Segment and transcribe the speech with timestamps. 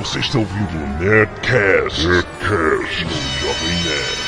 [0.00, 4.18] Você está ouvindo o Nerdcast, Nerdcast no Jovem Nerd.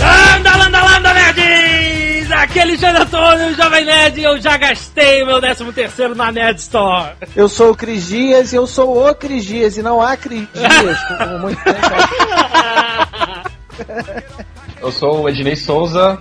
[0.00, 2.32] Landa, landa, landa, nerds!
[2.32, 6.58] Aqui é Alexandre Antônio, Jovem Nerd, e eu já gastei meu 13 terceiro na Nerd
[6.58, 7.12] Store.
[7.36, 10.48] Eu sou o Cris Dias e eu sou o Cris Dias e não há Cris
[10.52, 11.62] Dias, como muito
[14.82, 16.18] Eu sou o Ednei Souza,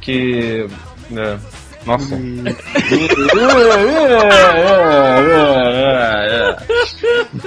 [0.00, 0.68] que.
[1.10, 1.40] né,
[1.84, 2.16] nossa.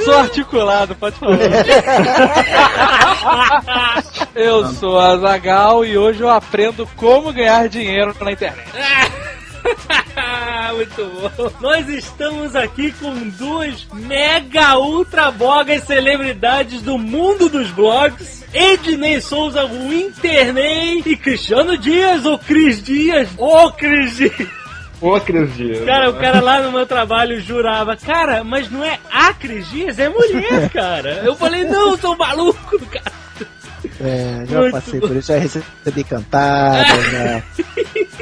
[0.04, 1.38] Sou articulado, pode falar.
[4.36, 8.70] eu sou a Zagal e hoje eu aprendo como ganhar dinheiro na internet.
[10.76, 11.52] Muito bom.
[11.60, 18.46] Nós estamos aqui com duas mega ultra bogas celebridades do mundo dos blogs.
[18.58, 24.48] Ednei Souza, o Internei e Cristiano Dias, ou Cris Dias, ô Cris Dias.
[25.00, 25.86] Ô, Cris Dias.
[25.86, 30.00] Cara, o cara lá no meu trabalho jurava, cara, mas não é a Cris Dias,
[30.00, 31.22] é mulher, cara.
[31.24, 33.16] Eu falei, não, eu sou maluco, cara.
[34.02, 35.08] É, já Muito passei bom.
[35.08, 37.44] por isso, já recebi cantadas, né?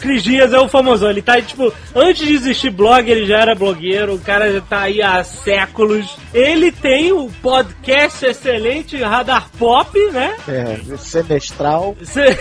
[0.00, 3.54] Cris Dias é o famosão, ele tá tipo, antes de existir blog, ele já era
[3.54, 6.16] blogueiro, o cara já tá aí há séculos.
[6.32, 10.34] Ele tem o podcast excelente Radar Pop, né?
[10.48, 11.96] É, semestral.
[12.02, 12.36] Cê-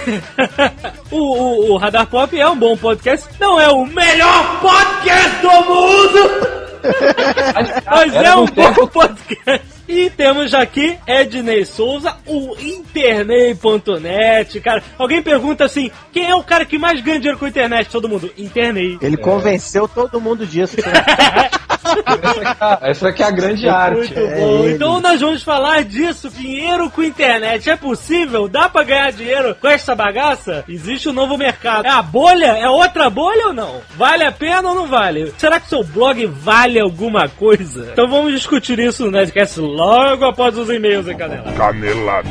[1.12, 5.52] o, o, o Radar Pop é um bom podcast, não é o melhor podcast do
[5.66, 6.48] mundo,
[7.90, 9.77] mas é um tempo- bom podcast.
[9.88, 14.84] E temos aqui Ednei Souza, o Internei.net, cara.
[14.98, 17.90] Alguém pergunta assim, quem é o cara que mais ganha dinheiro com a internet?
[17.90, 18.98] Todo mundo, Internei.
[19.02, 20.76] Ele convenceu todo mundo disso.
[20.78, 21.50] né?
[22.82, 23.98] Essa aqui é a grande arte.
[23.98, 24.64] Muito É bom.
[24.66, 24.74] ele.
[24.74, 26.30] Então nós vamos falar disso.
[26.30, 27.70] Dinheiro com internet.
[27.70, 28.48] É possível?
[28.50, 30.66] Dá pra ganhar dinheiro com essa bagaça?
[30.68, 31.86] Existe um novo mercado.
[31.86, 32.58] É a bolha?
[32.58, 33.82] É outra bolha ou não?
[33.96, 35.32] Vale a pena ou não vale?
[35.38, 37.90] Será que seu blog vale alguma coisa?
[37.94, 41.54] Então vamos discutir isso no Nerdcast logo após os e-mails, hein, Canela?
[41.54, 42.30] Canelada.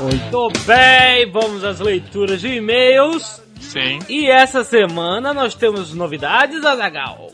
[0.00, 3.40] Muito bem, vamos às leituras de e-mails.
[3.60, 4.00] Sim.
[4.08, 7.30] E essa semana nós temos novidades, Azagal.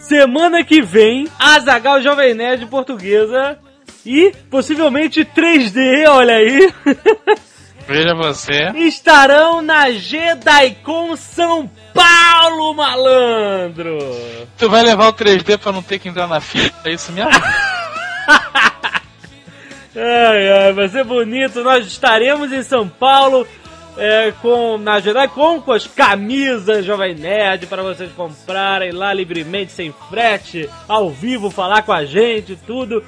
[0.00, 3.56] Semana que vem, Azagal Jovem Nerd Portuguesa
[4.04, 6.72] e possivelmente 3D, olha aí,
[7.86, 8.70] Veja você.
[8.76, 13.98] estarão na JediCon São Paulo, malandro!
[14.58, 17.30] Tu vai levar o 3D pra não ter que entrar na fila, é isso mesmo?
[19.96, 21.62] Ai, ai, vai ser bonito.
[21.62, 23.46] Nós estaremos em São Paulo
[23.96, 29.94] é, com, na JediCon com as camisas Jovem Nerd para vocês comprarem lá livremente, sem
[30.10, 33.04] frete, ao vivo, falar com a gente, tudo.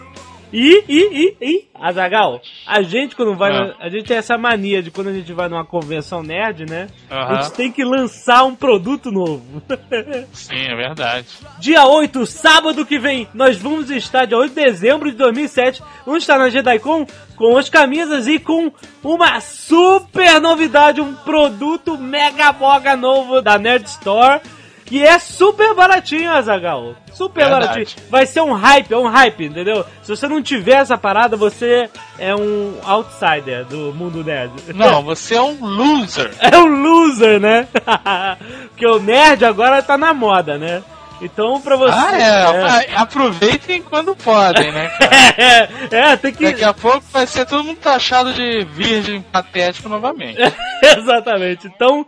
[0.58, 3.66] E, e, e, e, Azagal, a gente quando vai, Ah.
[3.66, 6.86] na- a gente tem essa mania de quando a gente vai numa convenção nerd, né?
[7.10, 9.62] A gente tem que lançar um produto novo.
[10.32, 11.26] Sim, é verdade.
[11.58, 16.22] Dia 8, sábado que vem, nós vamos estar, dia 8 de dezembro de 2007, vamos
[16.22, 17.06] estar na JediCon
[17.36, 18.72] com as camisas e com
[19.04, 24.40] uma super novidade, um produto mega boga novo da Nerd Store,
[24.86, 26.94] que é super baratinho, Azagal.
[27.12, 27.66] Super Verdade.
[27.68, 28.06] baratinho.
[28.08, 29.84] Vai ser um hype, é um hype, entendeu?
[30.02, 34.52] Se você não tiver essa parada, você é um outsider do mundo nerd.
[34.74, 36.32] Não, você é um loser.
[36.40, 37.66] É um loser, né?
[38.70, 40.82] Porque o nerd agora tá na moda, né?
[41.20, 41.94] Então, pra você.
[41.96, 42.94] Ah, é.
[42.96, 44.88] a- Aproveitem quando podem, né?
[45.00, 45.16] cara?
[45.38, 45.68] É,
[46.12, 46.44] é, tem que.
[46.44, 50.38] Daqui a pouco vai ser todo mundo taxado de virgem patético novamente.
[50.82, 51.66] Exatamente.
[51.66, 52.06] Então,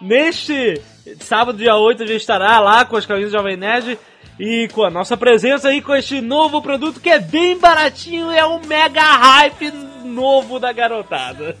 [0.00, 0.80] neste
[1.20, 3.98] sábado, dia 8, a gente estará lá com as camisas Jovem Nerd
[4.38, 8.46] e com a nossa presença aí com este novo produto que é bem baratinho, é
[8.46, 9.70] um mega hype
[10.04, 11.56] novo da garotada.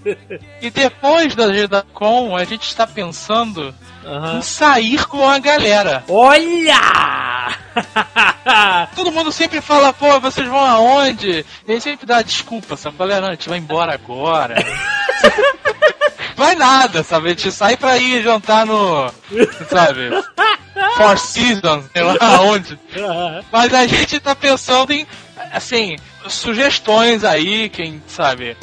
[0.60, 3.74] E depois da GedaCon, a gente está pensando
[4.04, 4.38] Aham.
[4.38, 6.04] em sair com a galera.
[6.08, 6.80] Olha!
[8.96, 11.44] Todo mundo sempre fala, pô, vocês vão aonde?
[11.66, 12.96] E aí sempre dá desculpa, sabe?
[12.96, 14.56] Galera, a gente vai embora agora.
[16.40, 17.26] vai nada, sabe?
[17.26, 19.12] A gente sai pra ir jantar no,
[19.68, 20.10] sabe?
[20.96, 22.78] Four Seasons, sei lá onde.
[23.52, 25.06] Mas a gente tá pensando em,
[25.52, 25.96] assim,
[26.28, 28.56] sugestões aí, quem sabe,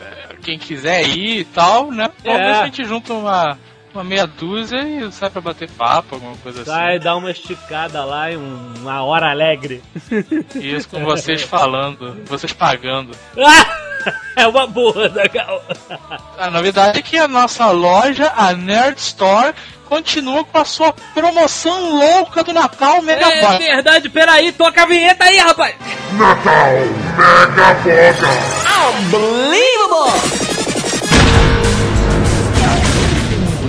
[0.00, 2.08] eh, quem quiser ir e tal, né?
[2.22, 2.60] Talvez É.
[2.60, 3.58] a gente junta uma,
[3.92, 7.04] uma meia dúzia e sai pra bater papo, alguma coisa Vai assim.
[7.04, 9.82] dar uma esticada lá um- uma hora alegre.
[10.54, 13.10] Isso com vocês falando, vocês pagando.
[14.36, 15.62] é uma boa, Zagal.
[16.38, 19.54] A novidade é que a nossa loja, a Nerd Store,
[19.88, 23.58] continua com a sua promoção louca do Natal Mega É Box.
[23.58, 25.74] verdade, peraí, toca a vinheta aí, rapaz.
[26.12, 26.72] Natal
[29.50, 30.18] Mega Boga.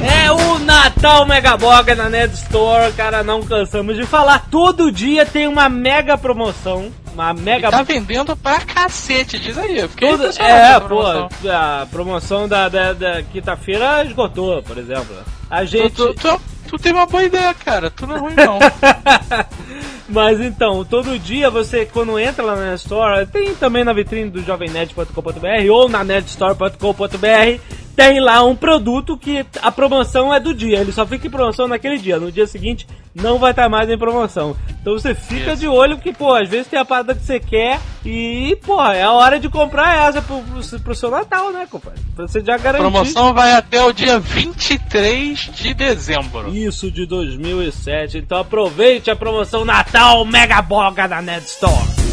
[0.04, 4.46] É o Natal Mega Boga na Ned Store, cara, não cansamos de falar.
[4.52, 9.88] Todo dia tem uma mega promoção, uma mega Tá vendendo pra cacete, diz aí.
[9.88, 11.02] Tudo- é, pô,
[11.50, 15.16] a promoção da, da, da quinta-feira esgotou, por exemplo.
[15.50, 15.92] A gente.
[15.96, 17.90] tu, tu, tu tem uma boa ideia, cara.
[17.90, 18.60] Tu não é ruim, não.
[20.08, 24.42] Mas então, todo dia você, quando entra lá na Store, tem também na vitrine do
[24.44, 27.60] jovemnet.com.br ou na netstore.com.br,
[27.96, 30.80] tem lá um produto que a promoção é do dia.
[30.80, 32.20] Ele só fica em promoção naquele dia.
[32.20, 34.56] No dia seguinte não vai estar mais em promoção.
[34.82, 35.62] Então você fica Isso.
[35.62, 39.04] de olho porque, pô, às vezes tem a parada que você quer e, pô, é
[39.04, 42.02] a hora de comprar essa pro, pro, pro seu Natal, né, compadre?
[42.16, 42.82] Pra você já A garantir.
[42.82, 46.50] promoção vai até o dia 23 de dezembro.
[46.54, 48.18] Isso de 2007.
[48.18, 52.05] Então aproveite a promoção Natal Mega Boga da Ned Store.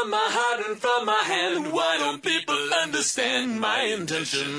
[0.00, 4.56] From my heart and from my hand, why don't people understand my intention?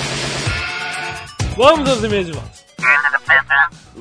[1.57, 2.51] Vamos aos e-mails de volta.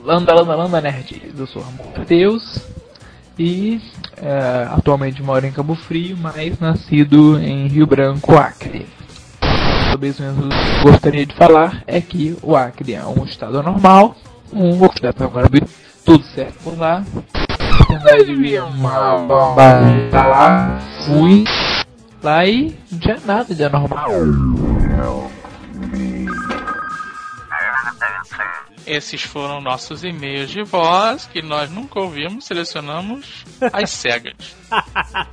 [0.04, 1.32] Landa, landa, landa, nerd.
[1.34, 2.60] Eu sou Ramon Matheus
[3.38, 3.80] e
[4.18, 8.86] é, atualmente moro em Cabo Frio, mas nascido em Rio Branco, Acre.
[9.92, 13.62] Sobre isso mesmo que eu gostaria de falar é que o Acre é um estado
[13.62, 14.14] normal,
[14.52, 15.48] um estado agora
[16.04, 17.02] tudo certo por lá.
[18.24, 19.56] De vir bomba
[20.10, 21.44] tá lá, fui
[22.22, 24.10] lá e não tinha nada de anormal.
[28.86, 34.56] Esses foram nossos e-mails de voz que nós nunca ouvimos, selecionamos as cegas.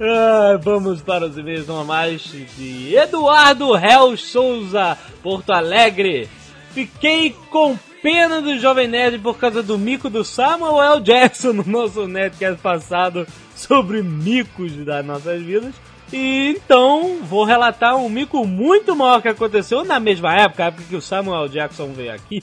[0.00, 6.28] Ah, vamos para os e-mails normais de Eduardo Hel Souza, Porto Alegre.
[6.72, 12.06] Fiquei com pena do Jovem Nerd por causa do mico do Samuel Jackson no nosso
[12.06, 15.74] Nerdcast passado sobre micos das nossas vidas.
[16.12, 20.84] E então vou relatar um mico muito maior que aconteceu na mesma época, a época
[20.88, 22.42] que o Samuel Jackson veio aqui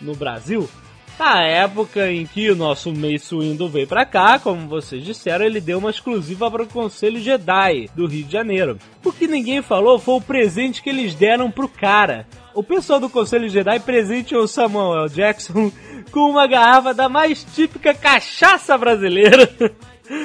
[0.00, 0.68] no Brasil.
[1.18, 5.60] Na época em que o nosso Mace Windu veio pra cá, como vocês disseram, ele
[5.60, 8.78] deu uma exclusiva para o Conselho Jedi do Rio de Janeiro.
[9.04, 12.26] O que ninguém falou foi o presente que eles deram pro cara.
[12.54, 15.70] O pessoal do Conselho Jedi presenteou Samuel Jackson
[16.10, 19.48] com uma garrafa da mais típica cachaça brasileira.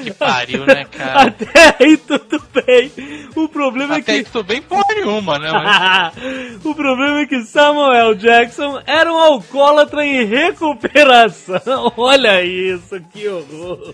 [0.03, 1.29] Que pariu, né, cara?
[1.29, 2.91] Até aí tudo bem.
[3.35, 4.23] O problema é Até que.
[4.23, 5.51] que tu bem porra nenhuma, né?
[5.51, 6.13] Mas...
[6.65, 11.93] o problema é que Samuel Jackson era um alcoólatra em recuperação.
[11.95, 13.93] Olha isso, que horror.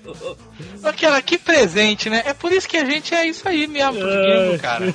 [0.81, 2.23] Aquela, que presente, né?
[2.25, 4.93] É por isso que a gente é isso aí mesmo, gringos, cara.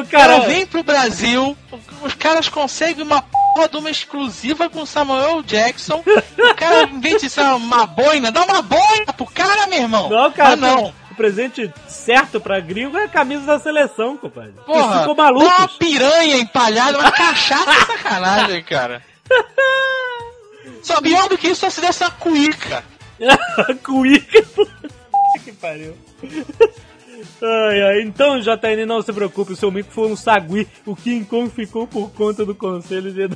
[0.00, 1.56] O cara vem pro Brasil,
[2.02, 6.02] os caras conseguem uma porra de uma exclusiva com Samuel Jackson.
[6.36, 10.08] O cara, em vez de ser uma boina, dá uma boina pro cara, meu irmão.
[10.08, 10.92] não, cara, Ah, não.
[11.10, 14.54] o presente certo pra gringo é a camisa da seleção, compadre.
[14.66, 19.00] Porra, ficou dá uma piranha empalhada, uma cachaça é sacanagem, cara.
[20.82, 22.84] Só pior do que isso, só se desse uma cuíca.
[23.82, 24.90] Cuíca, puta
[25.44, 25.96] que pariu.
[27.42, 30.66] Ai, ai, então, JN, não se preocupe, o seu mico foi um sagui.
[30.86, 33.28] O King Kong ficou por conta do conselho de.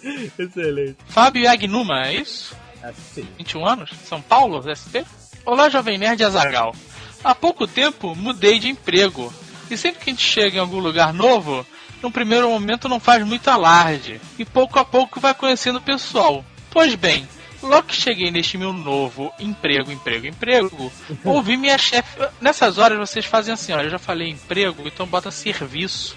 [0.38, 0.96] Excelente.
[1.06, 2.56] Fábio Agnuma, é isso?
[2.82, 3.26] Assim.
[3.38, 3.90] 21 anos?
[4.04, 5.04] São Paulo, ST?
[5.44, 6.74] Olá, Jovem Nerd Azagal.
[7.22, 9.32] Há pouco tempo mudei de emprego.
[9.70, 11.66] E sempre que a gente chega em algum lugar novo,
[12.02, 14.20] no primeiro momento não faz muito alarde.
[14.38, 16.44] E pouco a pouco vai conhecendo o pessoal.
[16.70, 17.26] Pois bem,
[17.62, 20.92] logo que cheguei neste meu novo emprego, emprego, emprego,
[21.24, 22.18] ouvi minha chefe.
[22.40, 26.16] Nessas horas vocês fazem assim, olha, eu já falei emprego, então bota serviço.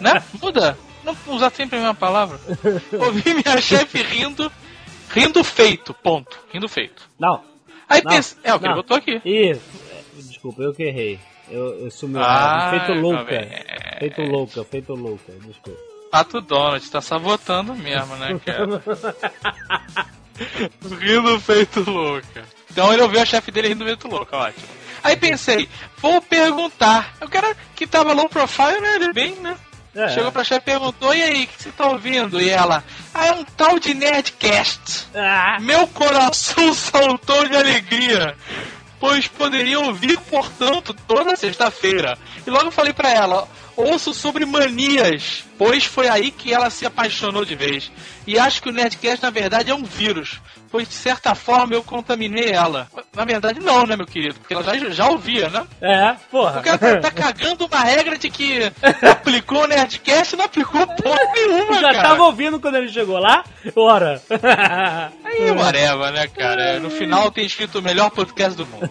[0.00, 0.22] né?
[0.40, 0.76] Muda.
[1.04, 2.38] Não usar sempre a mesma palavra.
[3.00, 4.50] Ouvi minha chefe rindo.
[5.10, 6.38] Rindo feito, ponto.
[6.52, 7.08] Rindo feito.
[7.18, 7.42] Não.
[7.88, 8.36] Aí Não, pensa.
[8.42, 9.20] É, o que ele botou aqui.
[9.24, 9.58] Ih,
[10.16, 11.18] desculpa, eu que errei.
[11.50, 13.18] Eu, eu sumi Ah, feito louca.
[13.18, 13.48] jovem.
[13.98, 15.78] Feito louca, feito louca, desculpa.
[16.10, 18.82] Pato Donald, tá sabotando mesmo, né, cara?
[21.00, 22.44] rindo feito louca.
[22.70, 24.66] Então ele ouviu a chefe dele rindo feito louca, ótimo.
[25.02, 25.68] Aí pensei,
[25.98, 27.14] vou perguntar.
[27.20, 28.94] O cara que tava low profile, né?
[28.96, 29.56] Ele bem, né?
[29.94, 30.08] É.
[30.08, 32.40] Chegou pra chefe e perguntou, e aí, o que você tá ouvindo?
[32.40, 32.82] E ela,
[33.12, 35.08] ah, é um tal de Nerdcast.
[35.14, 38.34] Ah, Meu coração saltou de alegria,
[39.02, 42.16] pois poderia ouvir, portanto, toda sexta-feira.
[42.46, 47.44] E logo falei pra ela: Ouço sobre manias, pois foi aí que ela se apaixonou
[47.44, 47.90] de vez.
[48.28, 50.40] E acho que o Nerdcast, na verdade, é um vírus,
[50.72, 52.88] pois de certa forma eu contaminei ela.
[53.14, 54.36] Na verdade, não, né, meu querido?
[54.36, 55.66] Porque ela já, já ouvia, né?
[55.82, 56.60] É, porra.
[56.60, 58.72] O cara tá, tá cagando uma regra de que
[59.06, 62.08] aplicou o Nerdcast e não aplicou porra nenhuma, Já cara.
[62.08, 63.44] tava ouvindo quando ele chegou lá?
[63.76, 64.20] Ora.
[65.22, 66.80] Aí, whatever, né, cara?
[66.80, 68.90] No final tem escrito o melhor podcast do mundo.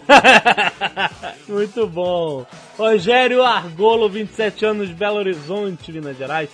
[1.48, 2.46] Muito bom.
[2.78, 6.48] Rogério Argolo, 27 anos, Belo Horizonte, Minas Gerais.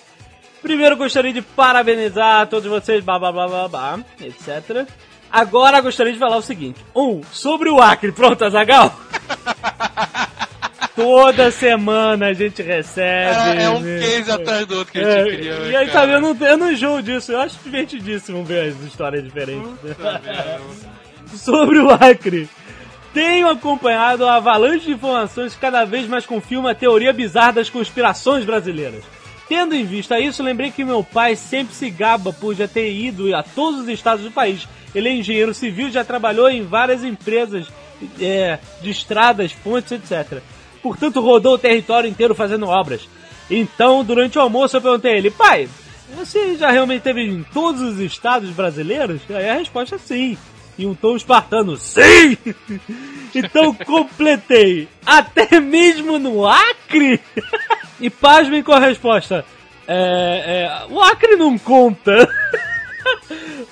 [0.62, 4.88] Primeiro gostaria de parabenizar todos vocês, blá blá blá blá blá, etc.
[5.30, 8.94] Agora gostaria de falar o seguinte: um, sobre o Acre, pronto, Azagal?
[10.94, 13.61] Toda semana a gente recebe.
[13.61, 14.00] É, é um né?
[14.00, 15.52] case atrás do outro que a É, gente queria.
[15.54, 19.23] e aí, sabe, eu não, eu não enjoo disso, eu acho divertidíssimo ver as histórias
[19.23, 19.70] diferentes.
[21.37, 22.49] Sobre o Acre.
[23.14, 27.70] Tenho acompanhado a avalanche de informações que cada vez mais confirma a teoria bizarra das
[27.70, 29.04] conspirações brasileiras.
[29.49, 33.35] Tendo em vista isso, lembrei que meu pai sempre se gaba por já ter ido
[33.35, 34.69] a todos os estados do país.
[34.95, 37.67] Ele é engenheiro civil, já trabalhou em várias empresas
[38.21, 40.43] é, de estradas, pontes, etc.
[40.83, 43.09] Portanto, rodou o território inteiro fazendo obras.
[43.50, 45.69] Então, durante o almoço, eu perguntei a ele, pai,
[46.14, 49.23] você já realmente teve em todos os estados brasileiros?
[49.31, 50.38] Aí a resposta é sim.
[50.78, 52.38] E um tom espartano, sim!
[53.35, 57.20] Então completei, até mesmo no Acre?
[58.00, 59.44] E pasmem com a resposta,
[59.87, 62.28] é, é, o Acre não conta.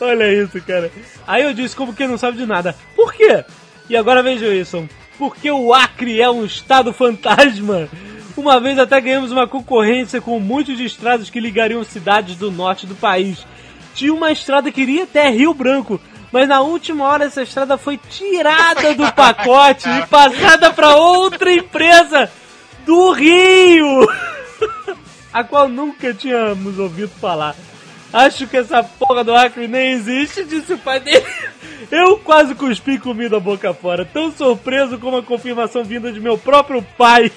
[0.00, 0.90] Olha isso, cara.
[1.26, 2.75] Aí eu disse, como quem não sabe de nada.
[2.94, 3.44] Por quê?
[3.88, 4.88] E agora vejam isso.
[5.18, 7.88] Porque o Acre é um estado fantasma.
[8.36, 12.94] Uma vez até ganhamos uma concorrência com muitos estradas que ligariam cidades do norte do
[12.94, 13.46] país.
[13.94, 16.00] Tinha uma estrada que iria até Rio Branco,
[16.33, 22.30] mas na última hora essa estrada foi tirada do pacote e passada para outra empresa
[22.85, 24.09] do Rio,
[25.33, 27.54] a qual nunca tínhamos ouvido falar.
[28.12, 31.26] Acho que essa porra do Acre nem existe, disse o pai dele.
[31.90, 36.83] Eu quase cuspi comida boca fora, tão surpreso com a confirmação vinda de meu próprio
[36.97, 37.30] pai,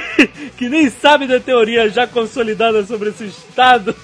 [0.56, 3.94] que nem sabe da teoria já consolidada sobre esse estado.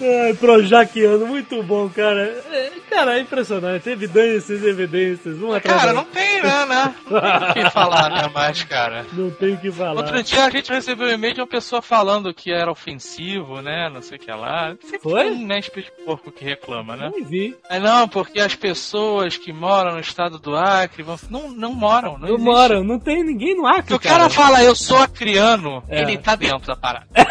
[0.00, 2.22] Ai, Projaquiano, muito bom, cara.
[2.50, 3.88] É, cara, é impressionante.
[3.88, 5.38] Evidências, evidências.
[5.38, 6.94] Uma Cara, não tem, né, né?
[7.10, 9.06] Não tem o que falar, né, mais, cara.
[9.14, 9.96] Não tem o que falar.
[10.02, 13.88] Outro dia a gente recebeu um e-mail de uma pessoa falando que era ofensivo, né?
[13.92, 14.74] Não sei o que lá.
[14.82, 15.24] Sempre Foi?
[15.24, 17.10] tem, né, espírito de porco que reclama, né?
[17.14, 17.56] Nem vi.
[17.70, 21.16] É não, porque as pessoas que moram no estado do Acre vão...
[21.30, 22.44] não, não moram, não existe.
[22.44, 26.02] moro, não tem ninguém no Acre, Se o cara fala eu sou acriano, É.
[26.02, 27.06] ele tá dentro da parada.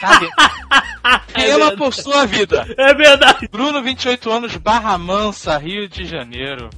[0.00, 0.36] tá dentro.
[1.32, 2.66] Tema por sua vida.
[2.76, 3.48] É verdade.
[3.50, 6.70] Bruno, 28 anos, Barra Mansa, Rio de Janeiro.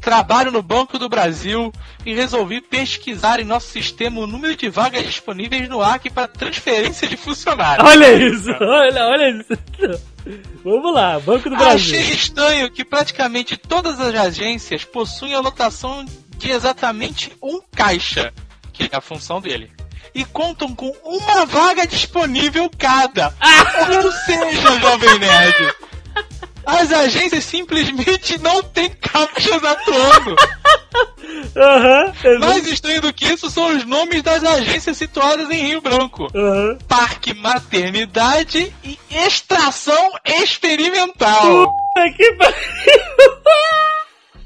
[0.00, 1.72] Trabalho no Banco do Brasil
[2.04, 7.06] e resolvi pesquisar em nosso sistema o número de vagas disponíveis no Acre para transferência
[7.06, 7.88] de funcionários.
[7.88, 10.02] Olha isso, olha, olha isso.
[10.64, 12.00] Vamos lá, Banco do Brasil.
[12.00, 16.04] Achei estranho que praticamente todas as agências possuem a lotação
[16.36, 18.32] de exatamente um caixa,
[18.72, 19.70] que é a função dele.
[20.14, 23.34] E contam com uma vaga disponível cada.
[24.04, 25.74] Ou seja, Jovem Nerd.
[26.64, 30.36] As agências simplesmente não têm caixas atuando.
[31.56, 36.28] Exa- Mais estranho do que isso são os nomes das agências situadas em Rio Branco.
[36.34, 36.78] aham.
[36.86, 41.42] Parque Maternidade e Extração Experimental.
[41.94, 42.54] Puta que pariu.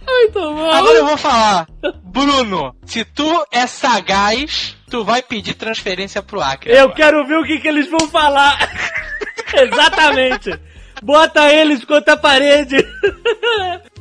[0.06, 0.70] Muito bom.
[0.70, 1.66] Agora eu vou falar.
[2.04, 6.72] Bruno, se tu é sagaz, tu vai pedir transferência pro Acre.
[6.72, 6.94] Eu agora.
[6.94, 8.56] quero ver o que, que eles vão falar.
[9.52, 10.58] Exatamente.
[11.02, 12.76] Bota eles contra a parede.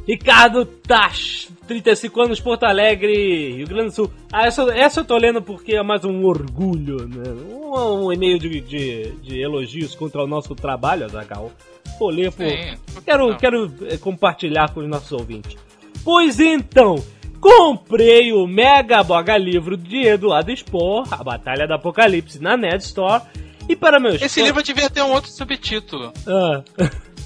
[0.07, 4.11] Ricardo Tash, 35 anos, Porto Alegre, Rio Grande do Sul.
[4.31, 7.23] Ah, essa, essa eu tô lendo porque é mais um orgulho, né?
[7.31, 11.51] Um, um e-mail de, de, de elogios contra o nosso trabalho, Azagal.
[11.99, 12.45] Vou ler por...
[12.45, 12.77] Sim.
[13.03, 13.37] Quero, Não.
[13.37, 15.57] quero eh, compartilhar com os nossos ouvintes.
[16.05, 17.03] Pois então,
[17.41, 23.21] comprei o Mega Boga Livro de Eduardo Spohr, A Batalha do Apocalipse, na Nerd Store.
[23.67, 26.61] E para meus Esse livro devia ter um outro subtítulo, Ah,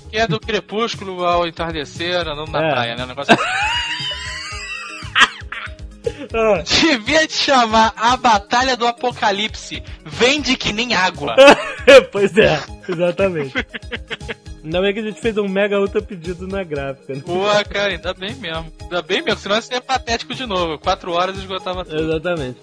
[0.10, 2.72] que é do crepúsculo ao entardecer, andando na É.
[2.72, 3.04] praia, né?
[3.04, 3.44] Um negócio assim.
[6.34, 6.64] ah.
[6.82, 9.84] Devia te chamar A Batalha do Apocalipse.
[10.06, 11.36] Vende que nem água.
[12.14, 12.58] pois é,
[12.88, 13.54] exatamente.
[14.64, 17.14] Ainda bem que a gente fez um mega ultra pedido na gráfica.
[17.16, 17.22] Né?
[17.26, 18.72] Pô, cara, ainda bem mesmo.
[18.82, 20.78] Ainda bem mesmo, senão isso é patético de novo.
[20.78, 22.02] Quatro horas esgotava tudo.
[22.02, 22.60] Exatamente.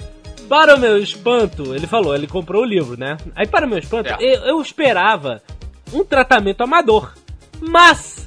[0.49, 3.17] Para o meu espanto, ele falou, ele comprou o livro, né?
[3.35, 4.17] Aí, para o meu espanto, É.
[4.21, 5.43] eu, eu esperava
[5.93, 7.12] um tratamento amador.
[7.61, 8.26] Mas,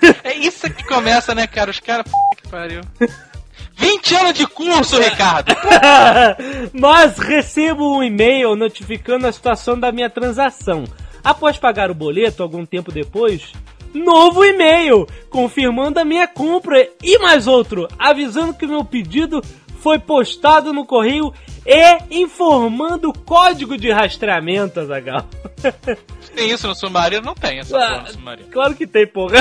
[0.22, 1.70] É isso que começa, né, cara?
[1.70, 2.80] Os caras, p que pariu.
[2.98, 3.10] 20
[3.76, 5.54] 20 anos de curso, Ricardo!
[6.72, 10.84] Mas recebo um e-mail notificando a situação da minha transação.
[11.24, 13.50] Após pagar o boleto, algum tempo depois,
[13.94, 19.40] novo e-mail confirmando a minha compra e mais outro avisando que o meu pedido
[19.80, 21.32] foi postado no correio
[21.66, 25.26] e informando o código de rastreamento, Azagal.
[26.34, 27.22] Tem isso no submarino?
[27.22, 28.48] Não tem essa porra no submarino.
[28.50, 29.36] Claro que tem, porra.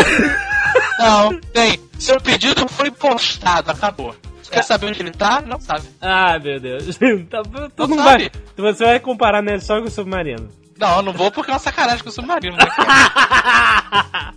[1.00, 1.80] Não, tem.
[2.00, 4.16] Seu pedido foi postado, acabou.
[4.42, 5.42] Você quer saber onde ele tá?
[5.42, 5.88] Não sabe.
[6.02, 6.98] Ah, meu Deus.
[7.30, 7.42] Tá,
[7.76, 10.50] tu Não vai, você vai comparar né, só com o submarino.
[10.84, 12.66] Não, eu não vou porque é uma sacanagem com o submarino, né?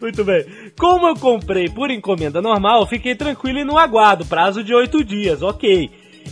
[0.00, 0.46] Muito bem.
[0.78, 5.42] Como eu comprei por encomenda normal, fiquei tranquilo e no aguardo, prazo de oito dias,
[5.42, 5.90] ok.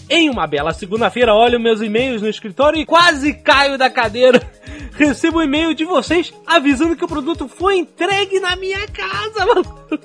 [0.09, 4.41] Em uma bela segunda-feira, olho meus e-mails no escritório e quase caio da cadeira.
[4.97, 9.99] Recebo um e-mail de vocês avisando que o produto foi entregue na minha casa, maluco.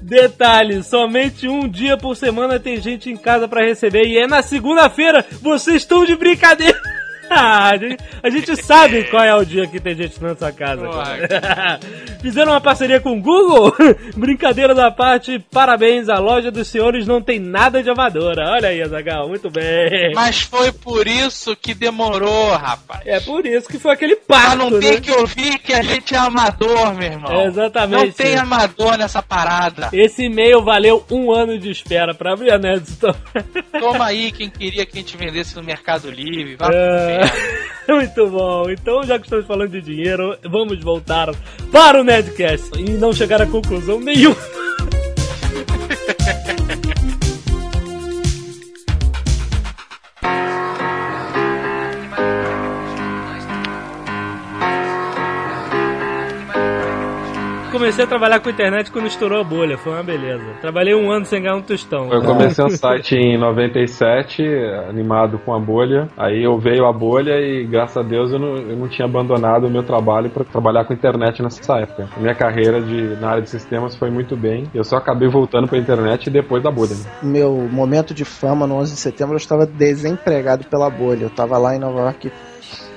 [0.00, 4.40] Detalhe, somente um dia por semana tem gente em casa pra receber e é na
[4.40, 5.26] segunda-feira.
[5.42, 7.01] Vocês estão de brincadeira.
[7.34, 10.52] Ah, a, gente, a gente sabe qual é o dia que tem gente na sua
[10.52, 10.82] casa.
[12.20, 13.74] Fizeram uma parceria com o Google?
[14.16, 18.50] Brincadeira da parte, parabéns, a loja dos senhores não tem nada de amadora.
[18.50, 20.12] Olha aí, Azagal, muito bem.
[20.14, 23.02] Mas foi por isso que demorou, rapaz.
[23.06, 24.78] É por isso que foi aquele Pra pacto, não né?
[24.80, 27.32] ter que ouvir que a gente é amador, meu irmão.
[27.32, 28.06] É, exatamente.
[28.06, 29.88] Não tem amador nessa parada.
[29.92, 33.14] Esse e-mail valeu um ano de espera pra abrir a Nedstone.
[33.80, 36.56] Toma aí quem queria que a gente vendesse no Mercado Livre.
[36.56, 37.21] Pro É.
[37.88, 38.70] Muito bom.
[38.70, 41.30] Então, já que estamos falando de dinheiro, vamos voltar
[41.70, 44.61] para o Nedcast e não chegar a conclusão nenhuma.
[57.92, 60.42] Comecei a trabalhar com internet quando estourou a bolha, foi uma beleza.
[60.62, 62.10] Trabalhei um ano sem ganhar um tostão.
[62.10, 64.42] Eu comecei um site em 97,
[64.88, 66.08] animado com a bolha.
[66.16, 69.66] Aí eu veio a bolha e, graças a Deus, eu não, eu não tinha abandonado
[69.66, 72.08] o meu trabalho para trabalhar com internet nessa época.
[72.16, 74.64] A minha carreira de, na área de sistemas foi muito bem.
[74.72, 76.94] Eu só acabei voltando para internet depois da bolha.
[76.94, 77.10] né?
[77.22, 81.24] Meu momento de fama no 11 de setembro eu estava desempregado pela bolha.
[81.24, 82.32] Eu estava lá em Nova York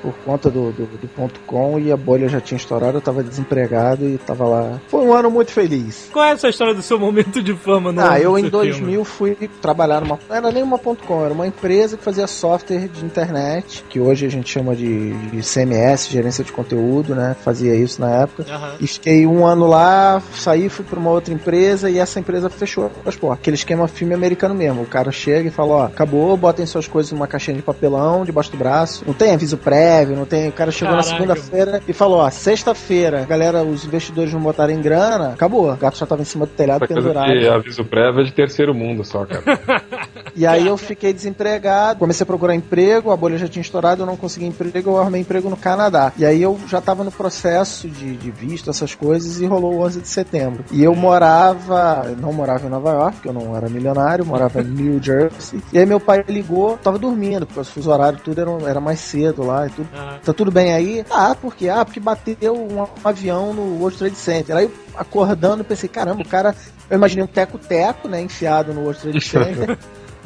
[0.06, 3.24] por conta do, do, do ponto com e a bolha já tinha estourado, eu estava
[3.24, 4.80] desempregado e estava lá.
[4.88, 6.10] Foi um ano muito feliz.
[6.14, 9.06] Qual é essa história do seu momento de fama no Ah, eu em seu 2000
[9.06, 9.06] filme?
[9.06, 10.20] fui trabalhar numa.
[10.30, 14.00] Não era nem uma ponto .com, era uma empresa que fazia software de internet, que
[14.00, 17.36] hoje a gente chama de, de CMS, gerência de conteúdo, né?
[17.44, 18.46] Fazia isso na época.
[18.48, 18.76] Aham.
[18.80, 22.92] E fiquei um ano lá, saí, fui pra uma outra empresa e essa empresa fechou
[23.06, 23.40] as portas.
[23.40, 24.84] Aquele esquema filme americano mesmo.
[24.84, 28.52] O cara chega e fala, ó, acabou, botem suas coisas numa caixinha de papelão debaixo
[28.52, 29.04] do braço.
[29.06, 30.50] Não tem aviso prévio, não tem.
[30.50, 31.10] O cara chegou Caraca.
[31.10, 35.72] na segunda-feira e falou, ó, sexta-feira, galera, os investidores não botarem grana, acabou.
[35.72, 37.40] O gato já tava em cima do telhado Essa coisa pendurado.
[37.40, 39.44] de aviso prévio é de terceiro mundo só, cara.
[40.36, 44.06] E aí eu fiquei desempregado, comecei a procurar emprego, a bolha já tinha estourado, eu
[44.06, 46.12] não consegui emprego, eu arrumei emprego no Canadá.
[46.18, 49.80] E aí eu já tava no processo de, de visto, essas coisas, e rolou o
[49.86, 50.66] 11 de setembro.
[50.72, 54.66] E eu morava, não morava em Nova York, porque eu não era milionário, morava em
[54.66, 55.62] New Jersey.
[55.72, 59.00] E aí meu pai ligou, tava dormindo, porque os fuso horário tudo era, era mais
[59.00, 59.85] cedo lá e tudo.
[59.94, 60.20] Aham.
[60.24, 61.06] Tá tudo bem aí?
[61.10, 61.70] Ah, por quê?
[61.70, 64.56] Ah, porque bateu um, avião no World Trade Center.
[64.56, 66.56] Aí eu acordando, pensei, caramba, o cara.
[66.90, 68.22] Eu imaginei um teco-teco, né?
[68.22, 69.78] Enfiado no World Trade Center.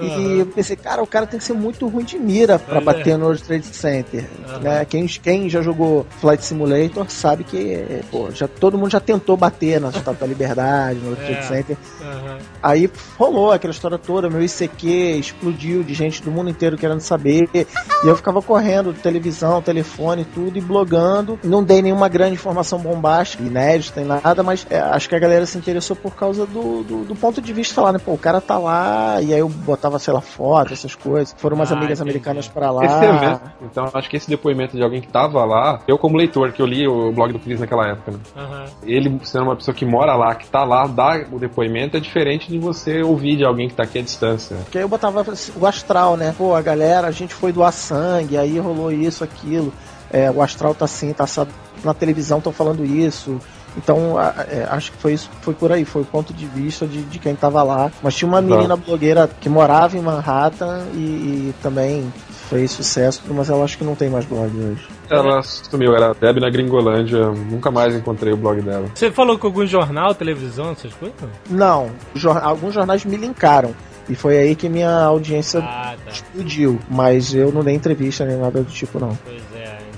[0.02, 2.82] E eu pensei, cara, o cara tem que ser muito ruim de mira pra Pois
[2.82, 3.00] é.
[3.00, 4.26] bater no World Trade Center.
[4.62, 4.86] Né?
[4.86, 9.80] Quem, quem já jogou Flight Simulator sabe que, pô, já, todo mundo já tentou bater
[9.80, 11.42] na Estátua da Liberdade, no World Trade É.
[11.44, 11.78] Center.
[12.02, 12.38] Aham.
[12.62, 14.88] Aí rolou aquela história toda, meu ICQ
[15.20, 17.50] explodiu de gente do mundo inteiro querendo saber.
[17.54, 17.66] E
[18.04, 21.40] eu ficava correndo, televisão, telefone, tudo, e blogando.
[21.44, 25.46] Não dei nenhuma grande informação bombástica, inédita, nem nada, mas é, acho que a galera
[25.46, 28.00] se interessou por causa do, do, do ponto de vista lá, né?
[28.00, 31.34] Pô, o cara tá lá, e aí eu botava, sei lá, foto, essas coisas.
[31.38, 32.12] Foram umas Ah, amigas entendi.
[32.12, 32.86] americanas pra lá.
[32.86, 36.52] Esse evento, então acho que esse depoimento de alguém que tava lá, eu como leitor,
[36.52, 38.20] que eu li o blog do Cris naquela época, né?
[38.38, 38.66] Aham.
[38.84, 42.50] ele sendo uma pessoa que mora lá, que tá lá, dá o depoimento, é diferente
[42.50, 44.58] de você ouvir de alguém que tá aqui à distância.
[44.58, 45.26] Porque aí eu botava
[45.56, 46.36] o astral, né?
[46.38, 49.74] Pô, a galera, a gente foi doar sangue, aí rolou isso, aquilo.
[50.12, 51.52] É, o astral tá assim, tá assado
[51.84, 53.40] na televisão, estão falando isso.
[53.78, 56.86] Então, a- é, acho que foi isso, foi por aí, foi o ponto de vista
[56.88, 57.92] de, de quem tava lá.
[58.02, 58.54] Mas tinha uma Exato.
[58.56, 62.12] menina blogueira que morava em Manhattan e, e também
[62.50, 64.88] fez sucesso, mas ela acho que não tem mais blog hoje.
[65.10, 68.88] Ela sumiu, era Deb na Gringolândia, nunca mais encontrei o blog dela.
[68.94, 71.16] Você falou com algum jornal, televisão, essas coisas?
[71.50, 73.74] Não, jor- alguns jornais me linkaram.
[74.08, 76.12] E foi aí que minha audiência Ah, tá.
[76.12, 76.80] explodiu.
[76.90, 79.16] Mas eu não dei entrevista nem nada do tipo, não.
[79.24, 79.49] Pois é.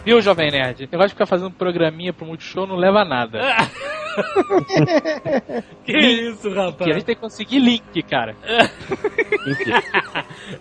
[0.03, 0.85] Viu, Jovem Nerd?
[0.85, 3.39] O negócio de ficar fazendo programinha pro Multishow não leva a nada.
[5.85, 6.77] que isso, rapaz?
[6.77, 8.35] Que a gente tem que conseguir link, cara.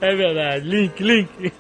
[0.01, 0.67] É verdade.
[0.67, 1.53] Link, link.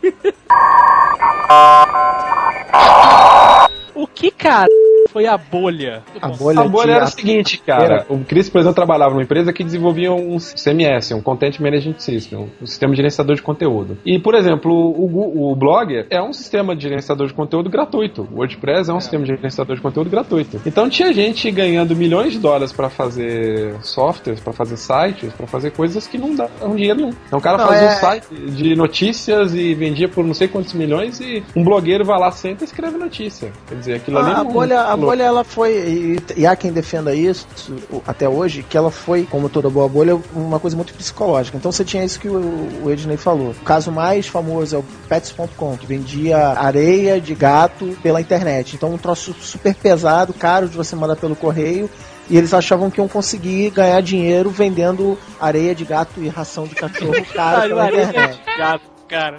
[3.94, 4.68] O que, cara,
[5.12, 6.02] foi a bolha?
[6.20, 8.06] A bolha, A bolha era o aço- seguinte, cara.
[8.08, 12.48] O Chris, por exemplo, trabalhava numa empresa que desenvolvia um CMS, um Content Management System,
[12.60, 13.98] um sistema de gerenciador de conteúdo.
[14.04, 18.28] E, por exemplo, o, o Blogger é um sistema de gerenciador de conteúdo gratuito.
[18.32, 20.60] O WordPress é um sistema de gerenciador de conteúdo gratuito.
[20.66, 25.70] Então tinha gente ganhando milhões de dólares pra fazer softwares, pra fazer sites, pra fazer
[25.72, 27.12] coisas que não davam dinheiro nenhum.
[27.26, 30.48] Então o cara Não, fazia é- um site de notícias e vendia por não sei
[30.48, 33.52] quantos milhões e um blogueiro vai lá, senta e escreve notícia.
[33.68, 36.54] Quer dizer, aquilo ali A, a não- bolha, a bolha ela foi, e, e há
[36.54, 37.46] quem defenda isso
[38.06, 41.56] até hoje, que ela foi, como toda boa bolha, uma coisa muito psicológica.
[41.56, 43.50] Então você tinha isso que o, o Ednei falou.
[43.50, 48.76] O caso mais famoso é o Pets.com, que vendia areia de gato pela internet.
[48.76, 51.90] Então um troço super pesado, caro de você mandar pelo correio.
[52.28, 56.76] E eles achavam que iam conseguir ganhar dinheiro vendendo areia de gato e ração de
[56.76, 58.40] cachorro cara pela internet.
[58.56, 59.38] Gato, cara.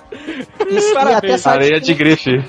[0.69, 1.31] Isso, e até Parabéns.
[1.41, 2.45] sites Areia que de não- grife.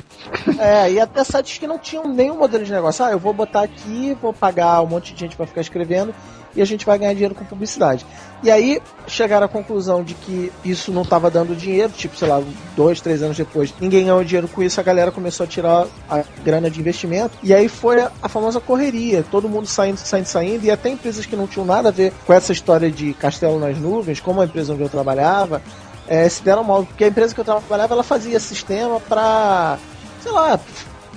[0.58, 3.04] É, e até sites que não tinham nenhum modelo de negócio.
[3.04, 6.14] Ah, eu vou botar aqui, vou pagar um monte de gente pra ficar escrevendo
[6.54, 8.04] e a gente vai ganhar dinheiro com publicidade.
[8.42, 12.42] E aí chegaram à conclusão de que isso não estava dando dinheiro, tipo, sei lá,
[12.76, 16.22] dois, três anos depois, ninguém ganhou dinheiro com isso, a galera começou a tirar a
[16.44, 17.38] grana de investimento.
[17.42, 21.24] E aí foi a, a famosa correria, todo mundo saindo, saindo, saindo, e até empresas
[21.24, 24.44] que não tinham nada a ver com essa história de castelo nas nuvens, como a
[24.44, 25.62] empresa onde eu trabalhava,
[26.06, 29.78] é, se deram mal, porque a empresa que eu trabalhava, ela fazia sistema para
[30.22, 30.58] sei lá,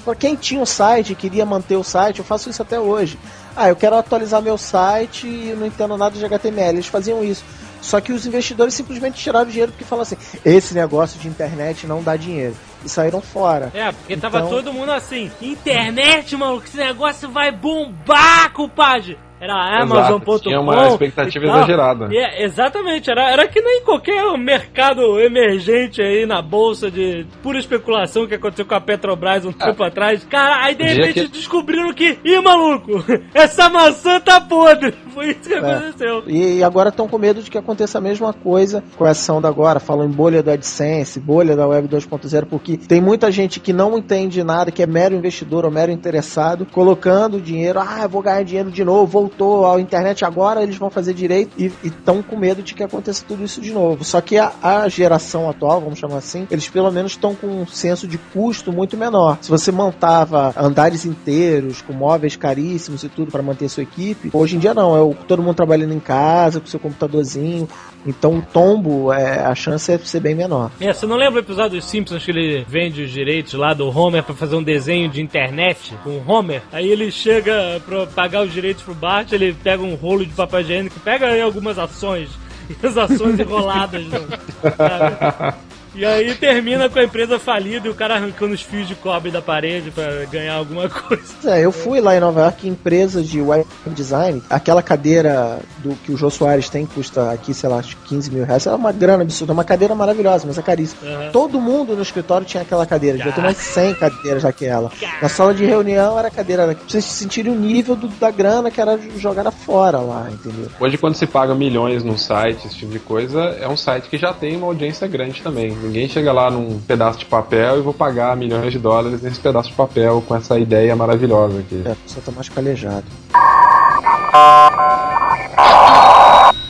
[0.03, 3.17] para quem tinha o site e queria manter o site, eu faço isso até hoje.
[3.55, 6.75] Ah, eu quero atualizar meu site e não entendo nada de HTML.
[6.77, 7.43] Eles faziam isso.
[7.81, 12.01] Só que os investidores simplesmente tiraram dinheiro porque falaram assim: esse negócio de internet não
[12.03, 12.55] dá dinheiro.
[12.83, 13.71] E saíram fora.
[13.73, 19.17] É, porque tava Então- todo mundo assim, internet, maluco, esse negócio vai bombar, compadre.
[19.45, 20.39] Era Amazon.com.
[20.39, 22.07] Tinha uma expectativa e exagerada.
[22.11, 27.59] E é, exatamente, era, era que nem qualquer mercado emergente aí na bolsa de pura
[27.59, 30.23] especulação que aconteceu com a Petrobras um tempo atrás.
[30.25, 33.03] Cara, aí de repente que- descobriram que, ih, maluco,
[33.33, 34.93] essa maçã tá podre.
[35.13, 35.57] Foi isso que É.
[35.59, 36.23] aconteceu.
[36.27, 39.79] E agora estão com medo de que aconteça a mesma coisa com essa onda agora.
[39.79, 43.97] Falam em bolha do AdSense, bolha da Web 2.0, porque tem muita gente que não
[43.97, 48.43] entende nada, que é mero investidor ou mero interessado, colocando dinheiro, ah, eu vou ganhar
[48.43, 52.63] dinheiro de novo, voltou à internet agora, eles vão fazer direito e estão com medo
[52.63, 54.03] de que aconteça tudo isso de novo.
[54.03, 57.67] Só que a, a geração atual, vamos chamar assim, eles pelo menos estão com um
[57.67, 59.37] senso de custo muito menor.
[59.41, 64.55] Se você montava andares inteiros, com móveis caríssimos e tudo para manter sua equipe, hoje
[64.55, 67.67] em dia não, é o, todo mundo trabalhando em casa, com seu computadorzinho.
[68.05, 70.71] Então o tombo, é, a chance é ser bem menor.
[70.79, 73.87] É, você não lembra o episódio dos Simpsons que ele vende os direitos lá do
[73.89, 76.61] Homer pra fazer um desenho de internet com o Homer?
[76.71, 80.61] Aí ele chega pra pagar os direitos pro Bart, ele pega um rolo de papel
[80.61, 82.29] higiênico, pega aí algumas ações,
[82.69, 84.19] e as ações enroladas, né?
[85.95, 89.31] E aí termina com a empresa falida e o cara arrancando os fios de cobre
[89.31, 91.23] da parede pra ganhar alguma coisa.
[91.45, 96.11] É, eu fui lá em Nova York, empresa de web design, aquela cadeira do que
[96.11, 98.91] o Jô Soares tem, custa aqui, sei lá, acho que 15 mil reais, é uma
[98.91, 101.01] grana absurda, é uma cadeira maravilhosa, mas é caríssima.
[101.09, 101.31] Aham.
[101.31, 104.91] Todo mundo no escritório tinha aquela cadeira, devia ter mais 100 cadeiras daquela.
[105.21, 108.69] Na sala de reunião era a cadeira, pra vocês sentirem o nível do- da grana
[108.69, 110.67] que era jogada fora lá, entendeu?
[110.79, 114.17] Hoje, quando se paga milhões num site, esse tipo de coisa, é um site que
[114.17, 115.75] já tem uma audiência grande também.
[115.85, 119.69] Ninguém chega lá num pedaço de papel e vou pagar milhões de dólares nesse pedaço
[119.69, 121.83] de papel com essa ideia maravilhosa aqui.
[121.85, 123.05] É, pessoa tá mais calejado.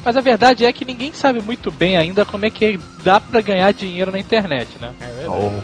[0.03, 3.41] Mas a verdade é que ninguém sabe muito bem ainda como é que dá pra
[3.41, 4.91] ganhar dinheiro na internet, né?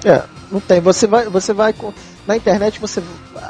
[0.06, 0.80] É, não tem.
[0.80, 1.94] Você vai, você vai com-
[2.32, 3.04] na internet você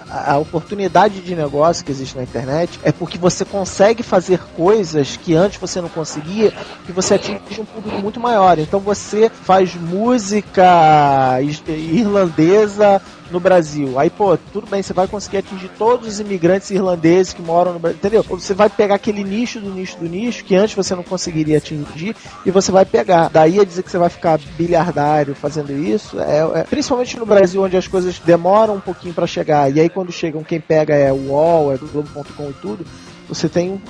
[0.10, 5.36] a, oportunidade de negócio que existe na internet é porque você consegue fazer coisas que
[5.36, 6.52] antes você não conseguia,
[6.86, 8.58] que você atinge um público muito maior.
[8.60, 13.98] Então você faz música irlandesa no Brasil.
[13.98, 17.80] Aí, pô, tudo bem, você vai conseguir atingir todos os imigrantes irlandeses que moram no
[17.80, 18.24] Brasil, entendeu?
[18.24, 22.16] Você vai pegar aquele nicho do nicho do nicho que antes você não conseguiria atingir
[22.46, 23.30] e você vai pegar.
[23.30, 27.64] Daí a dizer que você vai ficar bilhardário fazendo isso, é, é- principalmente no Brasil,
[27.64, 29.74] onde as coisas demoram um pouquinho pra chegar.
[29.74, 32.86] E aí quando chegam, quem pega é o UOL, é Globo.com e tudo,
[33.28, 33.82] você tem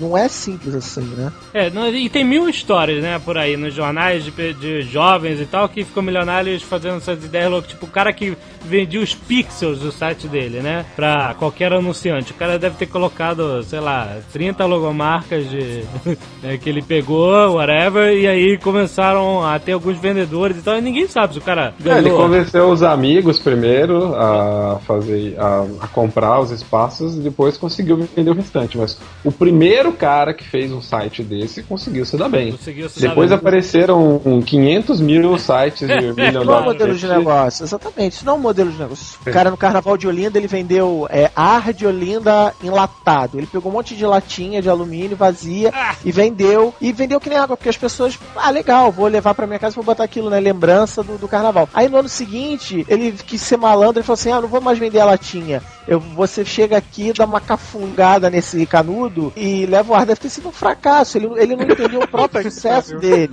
[0.00, 1.32] Não é simples assim, né?
[1.54, 5.46] É, não- e tem mil histórias, né, por aí, nos jornais de, de jovens e
[5.46, 7.70] tal, que ficam milionários fazendo essas ideias loucas.
[7.70, 12.32] Tipo, o cara que vendia os pixels do site dele, né, pra qualquer anunciante.
[12.32, 15.84] O cara deve ter colocado, sei lá, 30 logomarcas de
[16.42, 20.80] né, que ele pegou, whatever, e aí começaram a ter alguns vendedores e tal, e
[20.80, 25.88] ninguém sabe se o cara É, ele convenceu os amigos primeiro a fazer, a, a
[25.88, 28.76] comprar os espaços e depois conseguiu vender o restante.
[28.76, 32.52] Mas o primeiro cara que fez um site desse conseguiu se dar bem.
[32.52, 33.38] Conseguiu se dar Depois bem.
[33.38, 38.14] apareceram um 500 mil sites de milhão Não é um modelo de negócio, exatamente.
[38.14, 39.18] Isso não é um modelo de negócio.
[39.26, 43.38] O cara no carnaval de Olinda, ele vendeu é, ar de Olinda enlatado.
[43.38, 45.72] Ele pegou um monte de latinha de alumínio vazia
[46.04, 46.74] e vendeu.
[46.80, 49.74] E vendeu que nem água, porque as pessoas, ah, legal, vou levar pra minha casa
[49.74, 50.40] e vou botar aquilo, né?
[50.40, 51.68] Lembrança do, do carnaval.
[51.74, 54.78] Aí no ano seguinte, ele quis ser malandro e falou assim: ah, não vou mais
[54.78, 55.62] vender a latinha.
[55.86, 60.06] Eu, você chega aqui, dá uma cafungada nesse canudo e leva o ar.
[60.06, 61.18] Deve ter sido um fracasso.
[61.18, 63.28] Ele, ele não entendeu o próprio sucesso dele.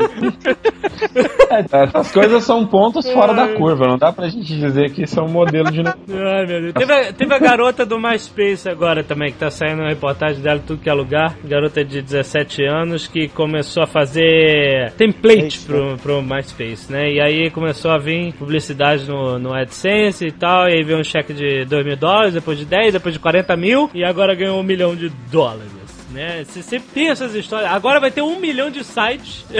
[1.49, 3.87] É, essas coisas são pontos fora da curva.
[3.87, 6.03] Não dá pra gente dizer que isso é um modelo de negócio.
[6.09, 6.73] Ai, meu Deus.
[6.73, 10.59] Teve, a- teve a garota do MySpace agora também, que tá saindo uma reportagem dela
[10.59, 11.35] em tudo que é lugar.
[11.43, 17.11] Garota de 17 anos que começou a fazer template pro, pro MySpace, né?
[17.11, 20.67] E aí começou a vir publicidade no, no AdSense e tal.
[20.67, 23.55] E aí veio um cheque de 2 mil dólares, depois de 10, depois de 40
[23.55, 23.89] mil.
[23.93, 25.82] E agora ganhou um milhão de dólares.
[26.13, 26.45] Né?
[26.45, 27.71] Você sempre tem essas histórias.
[27.71, 29.43] Agora vai ter um milhão de sites.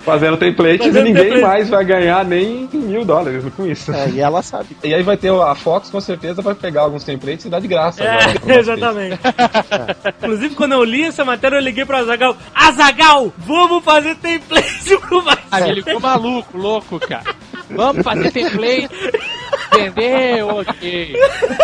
[0.00, 1.42] Fazendo templates Fazendo e ninguém template.
[1.42, 3.92] mais vai ganhar nem mil dólares com isso.
[3.92, 4.74] É, e ela sabe.
[4.82, 7.68] E aí vai ter a Fox com certeza vai pegar alguns templates e dar de
[7.68, 8.02] graça.
[8.02, 9.18] É, exatamente.
[10.22, 12.36] Inclusive, quando eu li essa matéria, eu liguei pro Azagal.
[12.54, 15.70] Azagal, vamos fazer template pro Aí MySpace.
[15.70, 17.34] ele ficou maluco, louco, cara.
[17.68, 18.88] Vamos fazer template.
[19.72, 21.12] Vender, ok.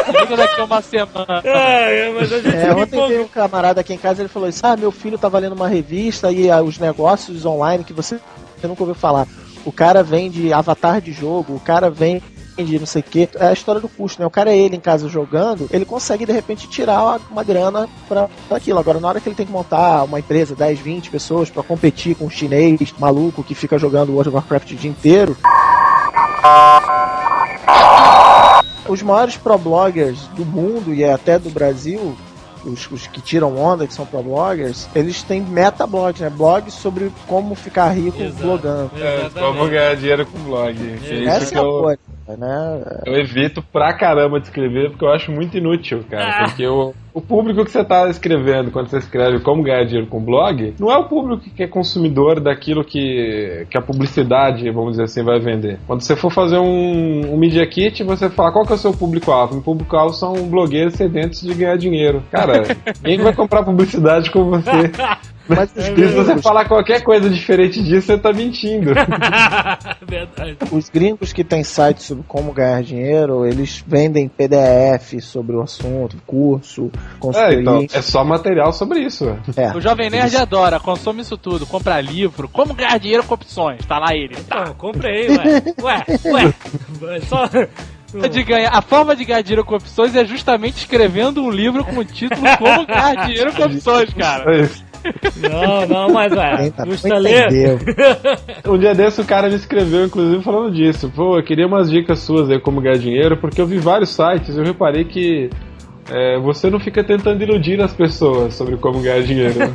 [0.07, 1.43] Liga daqui a uma semana.
[1.45, 3.09] É, é, mas a gente É, ontem empolgou.
[3.09, 5.69] veio um camarada aqui em casa ele falou isso: Ah, meu filho tava lendo uma
[5.69, 8.19] revista e ah, os negócios online que você
[8.63, 9.27] nunca ouviu falar.
[9.65, 12.23] O cara vende avatar de jogo, o cara vende
[12.79, 13.29] não sei o que.
[13.37, 14.27] É a história do custo, né?
[14.27, 18.29] O cara é ele em casa jogando, ele consegue de repente tirar uma, grana pra,
[18.47, 18.79] pra aquilo.
[18.79, 22.15] Agora, na hora que ele tem que montar uma empresa, 10, 20 pessoas pra competir
[22.15, 25.37] com um chinês maluco que fica jogando World of Warcraft o dia inteiro.
[28.89, 32.17] Os maiores pro-bloggers do mundo e até do Brasil
[32.65, 36.31] os, os que tiram onda, que são pro bloggers, eles têm metablogs, né?
[36.31, 38.43] Blogs sobre como ficar rico Exato.
[38.43, 38.91] blogando.
[38.97, 39.59] É, Exatamente.
[39.59, 40.77] como ganhar dinheiro com blog.
[40.81, 42.83] É isso Essa que é a eu, coisa, né?
[43.07, 46.29] eu evito pra caramba de escrever porque eu acho muito inútil, cara.
[46.29, 46.45] Ah.
[46.45, 50.25] Porque o, o público que você tá escrevendo quando você escreve como ganhar dinheiro com
[50.25, 55.05] blog, não é o público que é consumidor daquilo que, que a publicidade, vamos dizer
[55.05, 55.79] assim, vai vender.
[55.87, 58.93] Quando você for fazer um, um Media Kit, você fala qual que é o seu
[58.93, 59.59] público-alvo.
[59.59, 62.23] O público-alvo são blogueiros sedentos de ganhar dinheiro.
[62.31, 62.63] Cara,
[63.03, 64.91] ninguém vai comprar publicidade com você.
[65.49, 68.93] Mas os se gringos, você falar qualquer coisa diferente disso, você tá mentindo.
[70.07, 70.57] Verdade.
[70.71, 76.17] os gringos que têm sites sobre como ganhar dinheiro, eles vendem PDF sobre o assunto,
[76.27, 77.61] curso, É, consultoria.
[77.61, 79.37] então, é só material sobre isso.
[79.57, 79.77] É.
[79.77, 83.99] O Jovem Nerd adora, consome isso tudo, compra livro, como ganhar dinheiro com opções, tá
[83.99, 84.37] lá ele.
[84.37, 84.63] Tá.
[84.63, 85.29] Então, comprei,
[85.83, 86.05] ué.
[86.23, 86.55] Ué,
[87.03, 87.21] ué.
[87.21, 87.49] Só.
[88.31, 91.97] De ganhar, a forma de ganhar dinheiro com opções é justamente escrevendo um livro com
[92.01, 94.69] o título Como ganhar dinheiro com opções, cara.
[95.37, 96.73] Não, não, mas ué.
[97.49, 97.79] Entendeu?
[98.73, 101.11] Um dia desse o cara me escreveu, inclusive, falando disso.
[101.15, 104.55] Pô, eu queria umas dicas suas aí como ganhar dinheiro, porque eu vi vários sites
[104.55, 105.51] e eu reparei que
[106.11, 109.59] é, você não fica tentando iludir as pessoas sobre como ganhar dinheiro.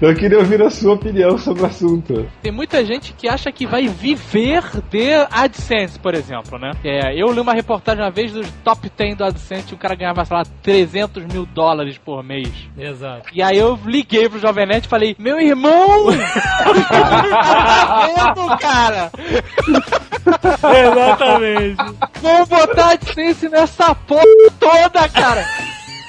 [0.00, 2.28] eu queria ouvir a sua opinião sobre o assunto.
[2.42, 6.72] Tem muita gente que acha que vai viver de AdSense, por exemplo, né?
[6.84, 9.94] É, eu li uma reportagem uma vez dos top 10 do AdSense e o cara
[9.94, 12.50] ganhava, sei lá, 300 mil dólares por mês.
[12.78, 13.28] Exato.
[13.32, 16.06] E aí eu liguei pro Jovem Nerd e falei, meu irmão!
[17.32, 19.10] tá vendo, cara?
[20.86, 21.76] Exatamente.
[22.20, 24.22] Vamos botar AdSense nessa porra
[24.58, 25.65] toda, cara!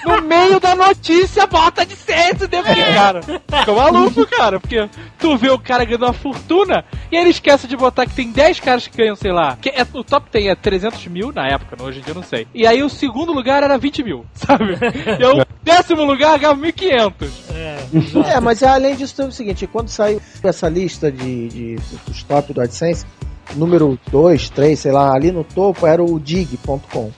[0.08, 3.22] No meio da notícia, bota AdSense dentro de cara.
[3.22, 4.90] Fica maluco, cara, porque
[5.20, 8.60] tu vê o cara ganhando uma fortuna e ele esquece de botar que tem 10
[8.60, 9.58] caras que ganham, sei lá.
[9.62, 11.86] Que é, o top tem é 300 mil na época, né?
[11.86, 12.48] hoje em dia eu não sei.
[12.54, 14.78] E aí o segundo lugar era 20 mil, sabe?
[15.20, 17.30] E o décimo lugar ganhava 1.500.
[17.54, 18.36] É.
[18.36, 22.54] É, mas além disso tem o seguinte, quando saiu essa lista de, de dos top
[22.54, 23.06] do AdSense,
[23.56, 27.12] número 2, 3, sei lá, ali no topo era o dig.com.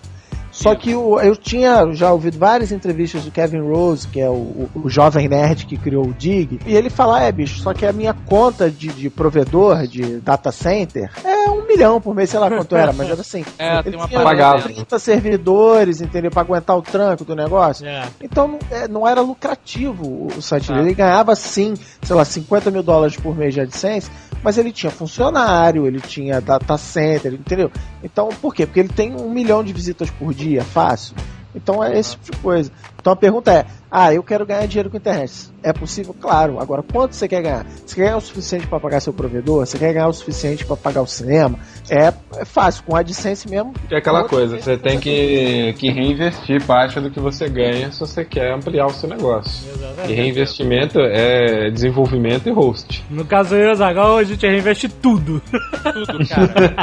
[0.62, 4.68] Só que o- eu tinha já ouvido várias entrevistas do Kevin Rose, que é o,
[4.76, 7.94] o- jovem nerd que criou o Dig, e ele fala: é, bicho, só que a
[7.94, 12.50] minha conta de, de provedor, de data center, é um milhão por mês, sei lá
[12.50, 13.46] quanto era, mas era assim.
[13.58, 14.62] É, ele tem uma tinha parada.
[14.64, 16.32] 30 servidores, entendeu?
[16.32, 17.86] Pra aguentar o tranco do negócio.
[17.86, 18.04] É.
[18.22, 20.74] Então não, é, não era lucrativo o, o site Tá.
[20.76, 20.88] dele.
[20.90, 24.10] Ele ganhava sim, sei lá, 50 mil dólares por mês de AdSense,
[24.44, 27.72] mas ele tinha funcionário, ele tinha data center, entendeu?
[28.04, 28.66] Então, por quê?
[28.66, 31.16] Porque ele tem um milhão de visitas por dia, fácil.
[31.56, 32.72] Então é esse tipo de coisa.
[33.10, 35.50] Então a pergunta é: ah, eu quero ganhar dinheiro com a internet.
[35.64, 36.16] É possível?
[36.20, 36.60] Claro.
[36.60, 37.66] Agora, quanto você quer ganhar?
[37.86, 39.66] Você quer ganhar o suficiente para pagar seu provedor?
[39.66, 41.58] Você quer ganhar o suficiente para pagar o cinema?
[41.90, 43.74] É, é fácil, com a AdSense mesmo.
[43.88, 48.00] Que é aquela coisa, você tem que, que reinvestir parte do que você ganha se
[48.00, 49.68] você quer ampliar o seu negócio.
[49.68, 50.14] E Exatamente.
[50.14, 53.04] reinvestimento é desenvolvimento e host.
[53.10, 55.42] No caso eu e o Zagal, a gente reinveste tudo.
[55.82, 56.76] Tudo, cara.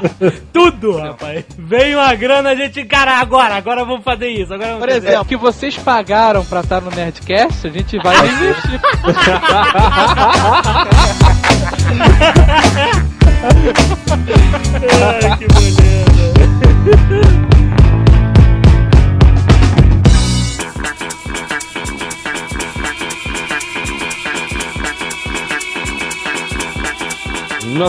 [0.52, 1.44] tudo, rapaz.
[1.56, 4.52] Vem uma grana, a gente, cara, agora, agora vamos fazer isso.
[4.52, 6.15] Agora vamos Por fazer exemplo, o que vocês pagaram
[6.48, 8.80] pra estar no Nerdcast, a gente vai investir.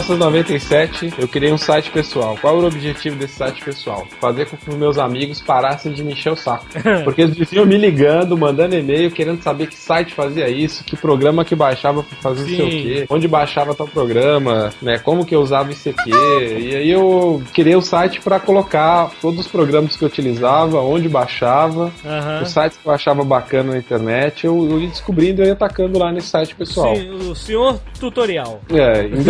[0.08, 2.38] 1997, eu criei um site pessoal.
[2.40, 4.08] Qual era o objetivo desse site pessoal?
[4.20, 6.66] Fazer com que os meus amigos parassem de me encher o saco.
[7.04, 11.44] Porque eles viviam me ligando, mandando e-mail, querendo saber que site fazia isso, que programa
[11.44, 12.84] que baixava pra fazer não sei o Sim.
[12.84, 15.00] quê, onde baixava tal programa, né?
[15.00, 16.12] Como que eu usava isso aqui.
[16.12, 21.10] E aí eu criei o site pra colocar todos os programas que eu utilizava, onde
[21.10, 22.44] baixava, Aham.
[22.44, 26.12] os sites que eu achava bacana na internet, eu, eu ia descobrindo e atacando lá
[26.12, 26.96] nesse site pessoal.
[26.96, 28.62] Sim, o senhor tutorial.
[28.72, 29.22] É, em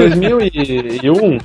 [0.67, 1.37] 2001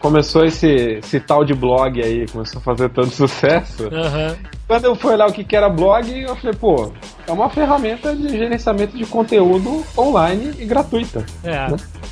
[0.00, 3.88] começou esse, esse tal de blog aí, começou a fazer tanto sucesso.
[3.92, 4.36] Aham.
[4.66, 6.92] Quando eu fui olhar o que, que era blog, eu falei, pô,
[7.30, 11.24] é uma ferramenta de gerenciamento de conteúdo online e gratuita.
[11.44, 11.66] É.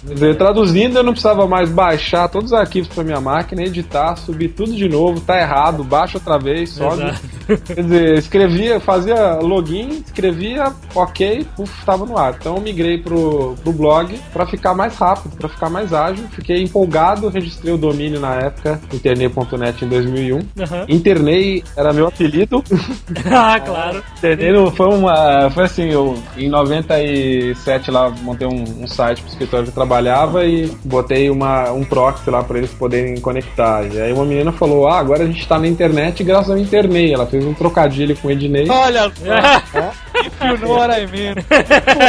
[0.06, 4.14] Quer dizer, traduzindo, eu não precisava mais baixar todos os arquivos para minha máquina, editar,
[4.16, 7.02] subir tudo de novo, tá errado, baixa outra vez, sobe.
[7.02, 7.64] Exato.
[7.66, 12.36] Quer dizer, escrevia, fazia login, escrevia, ok, puf, tava no ar.
[12.38, 16.26] Então eu migrei pro, pro blog pra ficar mais rápido, pra ficar mais ágil.
[16.30, 20.38] Fiquei empolgado, registrei o domínio na época, internei.net em 2001.
[20.38, 20.86] Aham.
[20.88, 22.62] Internei era meu apelido.
[23.32, 24.04] ah, claro.
[24.18, 25.07] Internei não foi uma.
[25.52, 30.44] Foi assim, eu em 97 lá montei um, um site pro escritório que eu trabalhava
[30.44, 33.84] e botei uma, um proxy lá pra eles poderem conectar.
[33.84, 37.12] E aí uma menina falou: Ah, agora a gente tá na internet graças ao internei.
[37.12, 38.68] Ela fez um trocadilho com o Ednei.
[38.68, 40.08] Olha só.
[40.22, 41.36] que fio no Araimino.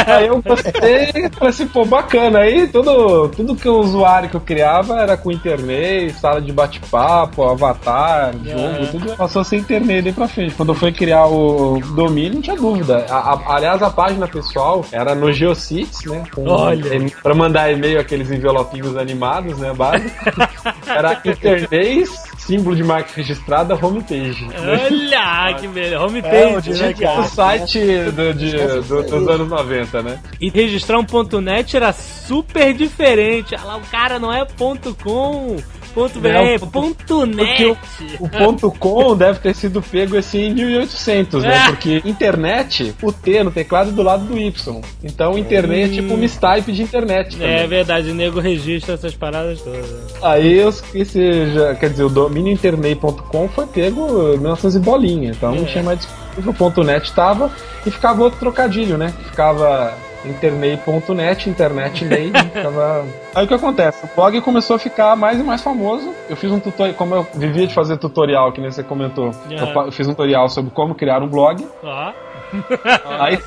[0.06, 2.40] Aí eu gostei, falei assim, pô, bacana.
[2.40, 7.44] Aí tudo, tudo que o usuário que eu criava era com internet, sala de bate-papo,
[7.44, 10.54] avatar, jogo, tudo passou a ser internet daí pra frente.
[10.54, 12.89] Quando eu fui criar o domínio, não tinha dúvida.
[12.90, 16.24] A- a- aliás, a página pessoal era no Geocities, né?
[16.34, 16.94] Com, Olha.
[16.94, 19.72] em- Pra mandar e-mail, aqueles envelopinhos animados, né?
[19.74, 20.10] Básico.
[20.86, 24.48] Era internet, símbolo de marca registrada, homepage.
[24.58, 25.94] Olha, que beleza.
[25.94, 26.94] É, Homepage, o né?
[27.18, 27.78] O site
[28.12, 28.56] do- de-
[28.88, 30.18] do- dos anos 90, né?
[30.40, 33.54] E registrar um ponto .net era super diferente.
[33.54, 35.56] Ah lá, o cara não é ponto .com,
[35.90, 37.76] ponto .br, Não, é ponto- .net.
[38.18, 41.56] O ponto .com deve ter sido pego assim em 1800, né?
[41.56, 41.66] É.
[41.66, 44.80] Porque internet, o T no teclado é do lado do Y.
[45.02, 47.48] Então internet é tipo um mistype de internet também.
[47.54, 49.84] É verdade, o nego registra essas paradas todas.
[50.22, 55.30] Aí os, esse já, quer dizer, o domínio internei.com foi pego em 1900 e bolinha,
[55.30, 55.66] então não É.
[55.66, 57.50] tinha mais disponível, o ponto .net tava
[57.86, 59.12] e ficava outro trocadilho, né?
[59.30, 63.04] Ficava internei.net, internet lei, ficava...
[63.34, 64.04] Aí o que acontece?
[64.04, 66.12] O blog começou a ficar mais e mais famoso.
[66.28, 69.92] Eu fiz um tutorial, como eu vivia de fazer tutorial, que nem você comentou, eu,
[69.92, 71.66] fiz um tutorial sobre como criar um blog.
[71.82, 72.12] Ó.
[73.20, 73.38] Aí,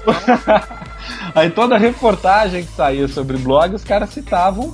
[1.36, 4.74] aí toda reportagem que saía sobre blog, os caras citavam.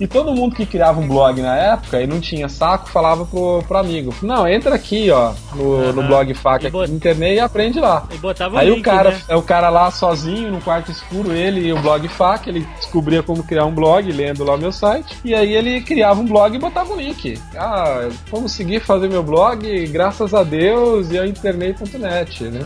[0.00, 3.62] E todo mundo que criava um blog na época e não tinha saco, falava pro,
[3.66, 6.06] pro amigo: Não, entra aqui, ó, no, no Aham.
[6.08, 8.06] blog faca bot- internet e aprende lá.
[8.14, 9.36] E botava Aí link, o cara, né?
[9.36, 13.42] o cara lá sozinho, no quarto escuro, ele e o blog faca, ele descobria como
[13.42, 16.58] criar um blog, lendo lá o meu site, e aí ele criava um blog e
[16.58, 17.38] botava um link.
[17.56, 22.60] Ah, como seguir fazer meu blog, graças a Deus e a internet.net, né?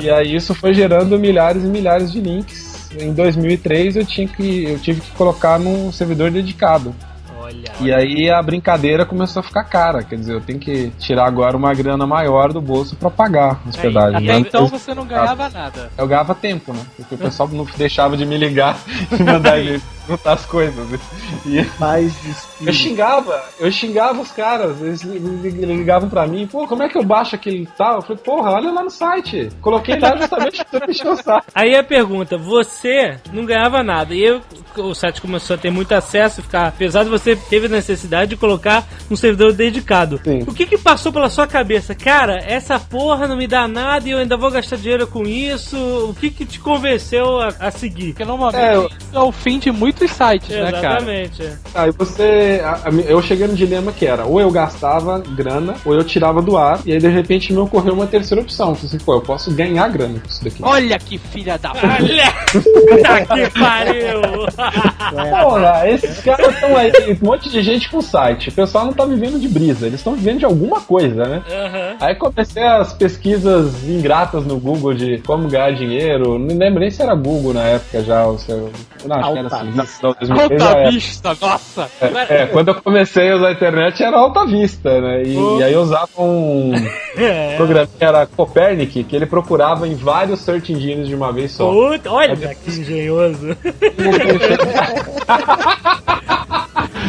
[0.00, 2.71] E aí isso foi gerando milhares e milhares de links.
[2.98, 6.94] Em 2003 eu tinha que eu tive que colocar num servidor dedicado.
[7.38, 7.72] Olha.
[7.80, 10.02] E aí a brincadeira começou a ficar cara.
[10.02, 13.68] Quer dizer, eu tenho que tirar agora uma grana maior do bolso pra pagar a
[13.68, 14.16] hospedagem.
[14.16, 15.90] Até Antes, então você não ganhava nada.
[15.98, 16.80] Eu ganhava tempo, né?
[16.96, 18.78] Porque o pessoal não deixava de me ligar
[19.10, 19.80] e mandar e
[20.16, 21.00] perguntar as coisas.
[21.46, 22.34] E Mais de
[22.66, 26.88] eu xingava, eu xingava os caras, eles li- li- ligavam pra mim, pô, como é
[26.88, 27.96] que eu baixo aquele tal?
[27.96, 29.48] Eu falei, porra, olha lá no site.
[29.60, 31.46] Coloquei lá justamente pra encher o saco.
[31.54, 34.14] Aí a pergunta, você não ganhava nada.
[34.14, 34.40] E eu,
[34.76, 38.36] o site começou a ter muito acesso e ficar pesado, você teve a necessidade de
[38.36, 40.20] colocar um servidor dedicado.
[40.22, 40.40] Sim.
[40.46, 41.94] O que que passou pela sua cabeça?
[41.94, 45.76] Cara, essa porra não me dá nada e eu ainda vou gastar dinheiro com isso.
[45.76, 48.08] O que que te convenceu a, a seguir?
[48.12, 49.70] Porque normalmente É, eu- é o fim de
[50.02, 50.96] muitos sites, né, cara?
[50.98, 51.48] Exatamente.
[51.74, 52.60] Aí você.
[52.64, 56.40] a- a- eu cheguei no dilema que era, ou eu gastava grana, ou eu tirava
[56.42, 58.74] do ar, e aí de repente me ocorreu uma terceira opção.
[58.74, 60.62] Falei assim, pô, eu posso ganhar grana com isso daqui.
[60.62, 61.86] Olha que filha da puta.
[61.86, 62.32] Olha!
[63.02, 64.20] Tá que pariu!
[65.42, 66.92] Porra, esses caras estão aí,
[67.22, 68.48] um monte de gente com site.
[68.48, 71.42] O pessoal não tá vivendo de brisa, eles estão vivendo de alguma coisa, né?
[71.50, 71.96] Aham.
[72.00, 76.38] Aí comecei as pesquisas ingratas no Google de como ganhar dinheiro.
[76.38, 78.24] Não lembro nem se era Google na época já.
[78.26, 78.70] Ou se, eu-
[79.06, 79.72] não, acho que era assim.
[79.82, 80.06] Vista.
[80.06, 80.90] Não, 2003 já Alta era.
[80.90, 81.90] vista, nossa.
[82.28, 85.22] É, quando eu comecei a usar a internet era Alta Vista, né?
[85.24, 86.72] E, e aí eu usava um
[87.16, 87.56] É.
[87.56, 91.70] programa que era Copernic, que ele procurava em vários search engines de uma vez só.
[91.70, 93.56] Puta, olha que engenhoso.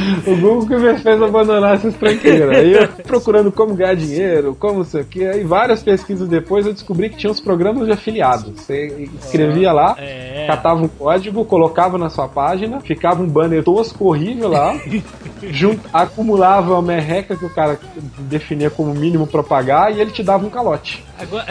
[0.25, 2.57] O Google que me fez abandonar essas tranqueiras.
[2.57, 5.25] Aí eu procurando como ganhar dinheiro, como não sei o que.
[5.25, 8.51] Aí várias pesquisas depois eu descobri que tinha uns programas de afiliados.
[8.61, 10.45] Você escrevia lá, É.
[10.47, 14.75] catava um código, colocava na sua página, ficava um banner tosco, horrível lá,
[15.91, 17.79] acumulava a merreca que o cara
[18.19, 21.03] definia como mínimo pra pagar e ele te dava um calote.
[21.23, 21.45] Agora...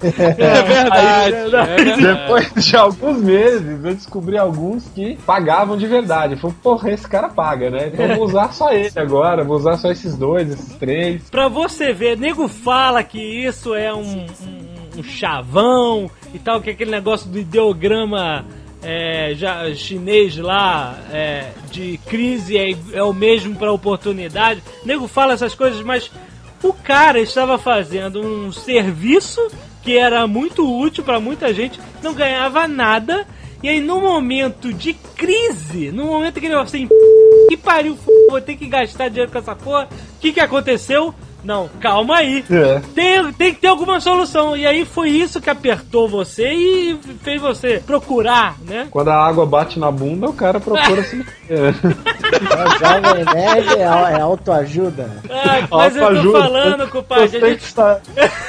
[0.00, 1.34] É verdade.
[1.34, 2.02] é verdade.
[2.02, 6.34] Depois de alguns meses, eu descobri alguns que pagavam de verdade.
[6.34, 7.90] Eu falei, porra, esse cara paga, né?
[7.92, 11.28] Então eu vou usar só ele agora, vou usar só esses dois, esses três.
[11.30, 16.70] Pra você ver, nego fala que isso é um, um, um chavão e tal, que
[16.70, 18.44] é aquele negócio do ideograma
[18.82, 24.62] é, já, chinês lá é, de crise é, é o mesmo pra oportunidade.
[24.84, 26.10] Nego fala essas coisas, mas
[26.62, 29.40] o cara estava fazendo um serviço
[29.82, 33.26] que era muito útil pra muita gente, não ganhava nada.
[33.62, 36.88] E aí, no momento de crise, no momento que ele assim,
[37.48, 37.98] que pariu,
[38.28, 39.88] vou ter que gastar dinheiro com essa porra.
[40.16, 41.14] O que que aconteceu?
[41.42, 42.44] Não, calma aí.
[42.50, 42.80] É.
[42.94, 44.56] Tem, tem que ter alguma solução.
[44.56, 48.88] E aí foi isso que apertou você e fez você procurar, né?
[48.90, 51.34] Quando a água bate na bunda, o cara procura se meter.
[51.48, 51.72] É,
[52.78, 55.10] Jovem Nerd é, é autoajuda.
[55.30, 56.38] Ah, mas eu tô Autoajuda.
[56.40, 57.28] falando, compadre.
[57.28, 57.58] Você gente...
[57.58, 58.00] que, está,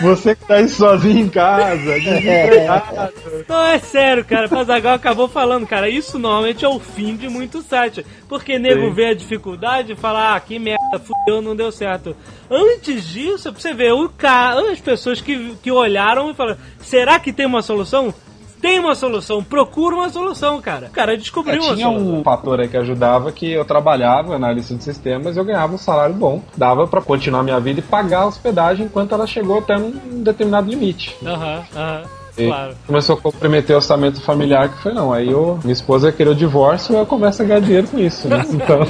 [0.01, 3.13] você que tá aí sozinho em casa, desempregado.
[3.47, 4.49] Não, é sério, cara.
[4.49, 5.87] Pazagal acabou falando, cara.
[5.89, 8.05] Isso normalmente é o fim de muito site.
[8.27, 8.93] Porque nego Sim.
[8.93, 12.15] vê a dificuldade e fala, ah, que merda, fudeu, não deu certo.
[12.49, 17.19] Antes disso, pra você ver, o cara, as pessoas que, que olharam e falaram, será
[17.19, 18.13] que tem uma solução?
[18.61, 20.87] Tem uma solução, procura uma solução, cara.
[20.87, 22.19] O cara descobriu uma Tinha solução.
[22.19, 25.77] um fator aí que ajudava que eu trabalhava na lista de sistemas eu ganhava um
[25.77, 26.43] salário bom.
[26.57, 29.91] Dava pra continuar minha vida e pagar a hospedagem enquanto ela chegou até um
[30.23, 31.15] determinado limite.
[31.25, 32.01] Aham, aham,
[32.35, 32.75] claro.
[32.85, 35.13] Começou a comprometer o orçamento familiar, que foi não.
[35.13, 38.27] Aí eu, minha esposa queria o divórcio e eu começo a ganhar dinheiro com isso,
[38.27, 38.43] né?
[38.51, 38.81] Então,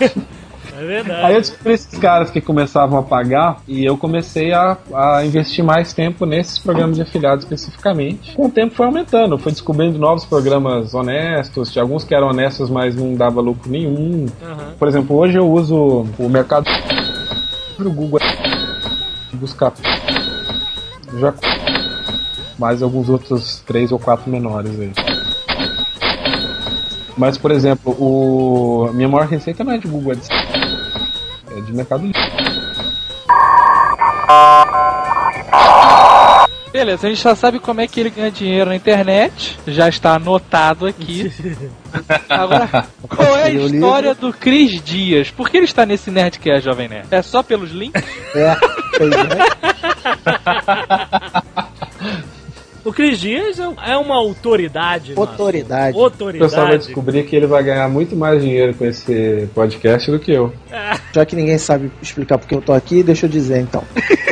[0.00, 0.10] É
[0.88, 1.24] verdade.
[1.24, 5.64] aí eu descobri esses caras que começavam a pagar e eu comecei a, a investir
[5.64, 8.34] mais tempo nesses programas de afiliados especificamente.
[8.34, 12.70] Com o tempo foi aumentando, fui descobrindo novos programas honestos, tinha alguns que eram honestos,
[12.70, 14.26] mas não dava lucro nenhum.
[14.42, 14.74] Aham.
[14.78, 16.68] Por exemplo, hoje eu uso o mercado
[17.78, 18.18] o Google
[19.34, 19.72] buscar
[21.18, 21.32] já
[22.58, 24.92] mais alguns outros três ou quatro menores aí.
[27.16, 30.28] Mas, por exemplo, o minha maior receita não é de Google Ads,
[31.58, 32.20] é de Mercado Livre.
[36.70, 39.58] Beleza, a gente já sabe como é que ele ganha dinheiro na internet.
[39.66, 41.32] Já está anotado aqui.
[42.28, 45.30] Agora, qual é a história do Cris Dias?
[45.30, 47.08] Por que ele está nesse Nerdcast, Jovem Nerd?
[47.10, 48.04] É só pelos links?
[48.34, 48.54] É,
[48.96, 49.28] pois é.
[52.88, 55.12] O Cris Dias é é uma autoridade.
[55.14, 55.96] Autoridade.
[55.98, 56.24] assunto.
[56.28, 56.86] O pessoal vai Autoridade.
[56.86, 60.52] descobrir que ele vai ganhar muito mais dinheiro com esse podcast do que eu.
[61.12, 63.84] Já que ninguém sabe explicar porque eu tô aqui, deixa eu dizer então.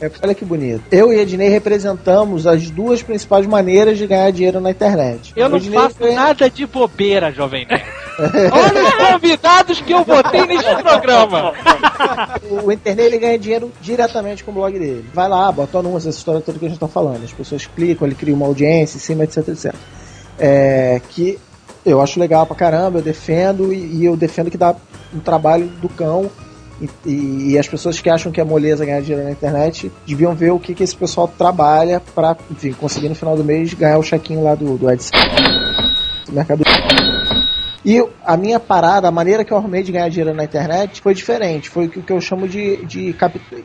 [0.00, 0.82] É, olha que bonito.
[0.90, 5.32] Eu e Ednei representamos as duas principais maneiras de ganhar dinheiro na internet.
[5.36, 7.84] Eu O não Ednei faço ganha- nada de bobeira, Jovem Nerd.
[8.18, 11.52] Olha os convidados que eu botei neste programa.
[12.64, 15.04] O internet ele ganha dinheiro diretamente com o blog dele.
[15.14, 17.24] Vai lá, bota anúncio, essa história toda que a gente tá falando.
[17.24, 19.74] As pessoas clicam, ele cria uma audiência em cima, etc, etc.
[20.38, 21.38] É, que
[21.84, 24.74] Eu acho legal pra caramba, eu defendo e, e eu defendo que dá
[25.14, 26.30] um trabalho do cão.
[27.06, 30.50] E, e- as pessoas que acham que é moleza ganhar dinheiro na internet deviam ver
[30.50, 32.00] o que, que esse pessoal trabalha
[32.50, 35.12] enfim, conseguir no final do mês ganhar o chequinho lá do, do AdSense.
[36.26, 36.62] Do Mercado
[37.84, 41.14] e a minha parada, a maneira que eu arrumei de ganhar dinheiro na internet foi
[41.14, 41.68] diferente.
[41.70, 43.16] Foi o que eu chamo de, de,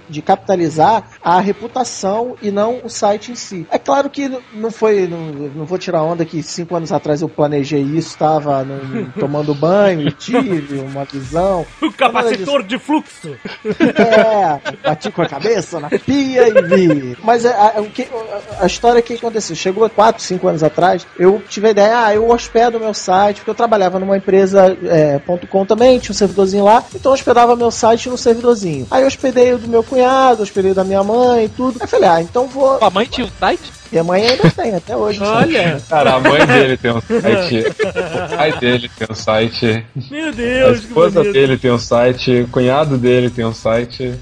[0.09, 3.67] de capitalizar a reputação e não o site em si.
[3.71, 5.17] É claro que não foi, não,
[5.55, 8.65] não vou tirar onda que cinco anos atrás eu planejei isso, estava
[9.19, 11.65] tomando banho e tive uma visão.
[11.81, 13.35] O capacitor de fluxo.
[13.65, 17.17] É, bati com a cabeça na pia e vi.
[17.23, 21.67] Mas é, a, a- a história que aconteceu, chegou 4, 5 anos atrás, eu tive
[21.67, 25.65] a ideia, ah, eu hospedo meu site, porque eu trabalhava numa empresa é, ponto .com
[25.65, 28.87] também, tinha um servidorzinho lá, então eu hospedava meu site no servidorzinho.
[28.89, 31.77] Aí eu hospedei o do meu cunhado, hospedei o da minha mãe e tudo.
[31.79, 32.77] Aí eu falei, ah, então vou.
[32.77, 33.73] Sua mãe tinha um site?
[33.91, 35.21] Minha mãe ainda tem, até hoje.
[35.21, 35.55] um site.
[35.55, 37.65] Olha, Cara, a mãe dele tem um site,
[38.33, 42.41] o pai dele tem um site, meu a Deus, que esposa dele tem um site,
[42.41, 44.15] o cunhado dele tem um site.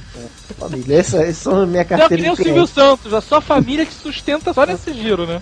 [0.54, 2.74] Família, essa, essa é a minha Não, que carteira nem o de Silvio cliente.
[2.74, 5.42] Santos, a sua família que sustenta só nesse giro, né?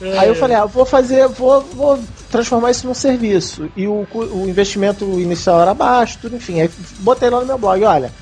[0.00, 0.18] É.
[0.18, 1.98] Aí eu falei, ah, vou fazer, vou, vou
[2.30, 3.68] transformar isso num serviço.
[3.76, 6.60] E o, o investimento inicial era baixo, tudo, enfim.
[6.60, 8.12] Aí botei lá no meu blog, olha.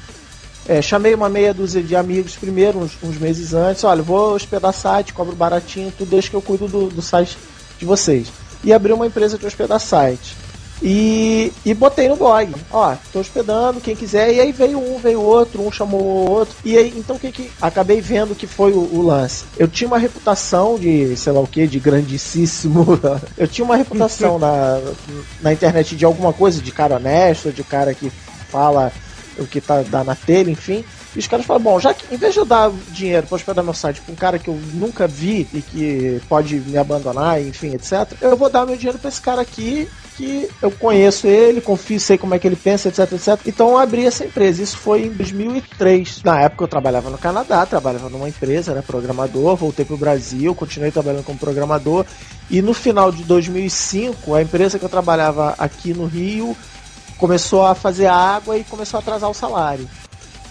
[0.68, 4.72] é, chamei uma meia dúzia de amigos primeiro, uns, uns meses antes, olha, vou hospedar
[4.74, 7.38] site, cobro baratinho, tudo, desde que eu cuido do, do site
[7.78, 8.28] de vocês.
[8.62, 10.36] E abri uma empresa de hospedar site.
[10.82, 15.20] E, e botei no blog, ó, tô hospedando, quem quiser, e aí veio um, veio
[15.20, 18.72] outro, um chamou o outro, e aí, então o que que, acabei vendo que foi
[18.72, 19.44] o, o lance.
[19.58, 22.86] Eu tinha uma reputação de, sei lá o que, de grandíssimo,
[23.36, 24.80] eu tinha uma reputação na,
[25.42, 28.10] na internet de alguma coisa, de cara honesto, de cara que
[28.48, 28.92] fala
[29.38, 30.84] o que tá dá na telha, enfim.
[31.18, 33.64] E os caras falam, bom, já que em vez de eu dar dinheiro para hospedar
[33.64, 37.74] meu site pra um cara que eu nunca vi e que pode me abandonar, enfim,
[37.74, 41.98] etc., eu vou dar meu dinheiro para esse cara aqui que eu conheço ele, confio,
[41.98, 43.40] sei como é que ele pensa, etc, etc.
[43.44, 44.62] Então eu abri essa empresa.
[44.62, 46.22] Isso foi em 2003.
[46.22, 50.92] Na época eu trabalhava no Canadá, trabalhava numa empresa, era programador, voltei pro Brasil, continuei
[50.92, 52.06] trabalhando como programador.
[52.48, 56.56] E no final de 2005, a empresa que eu trabalhava aqui no Rio
[57.16, 59.88] começou a fazer água e começou a atrasar o salário.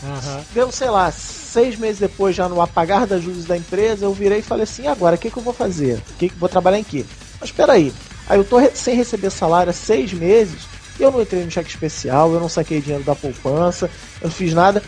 [0.01, 0.45] Aham.
[0.51, 4.39] Deu, sei lá, seis meses depois, já no apagar das luzes da empresa, eu virei
[4.39, 6.01] e falei assim: "E agora, o que, que eu vou fazer?
[6.17, 7.07] Que, que vou trabalhar em quê?
[7.39, 7.93] Mas espera aí,
[8.29, 10.69] eu tô re- sem receber salário há seis meses,
[10.99, 13.89] eu não entrei no cheque especial, eu não saquei dinheiro da poupança,
[14.21, 14.83] eu não fiz nada.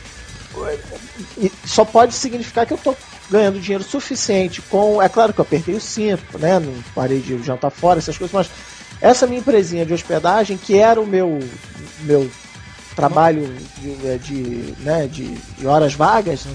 [1.37, 2.97] E só pode significar que eu tô
[3.29, 5.01] ganhando dinheiro suficiente com.
[5.01, 6.59] É claro que eu apertei o cinto, né?
[6.59, 8.51] Não parei de jantar fora, essas coisas, mas
[9.01, 11.59] essa minha empresinha de hospedagem, que era o meu,
[11.97, 12.31] meu
[12.99, 16.45] trabalho de, de, né, de, de horas vagas,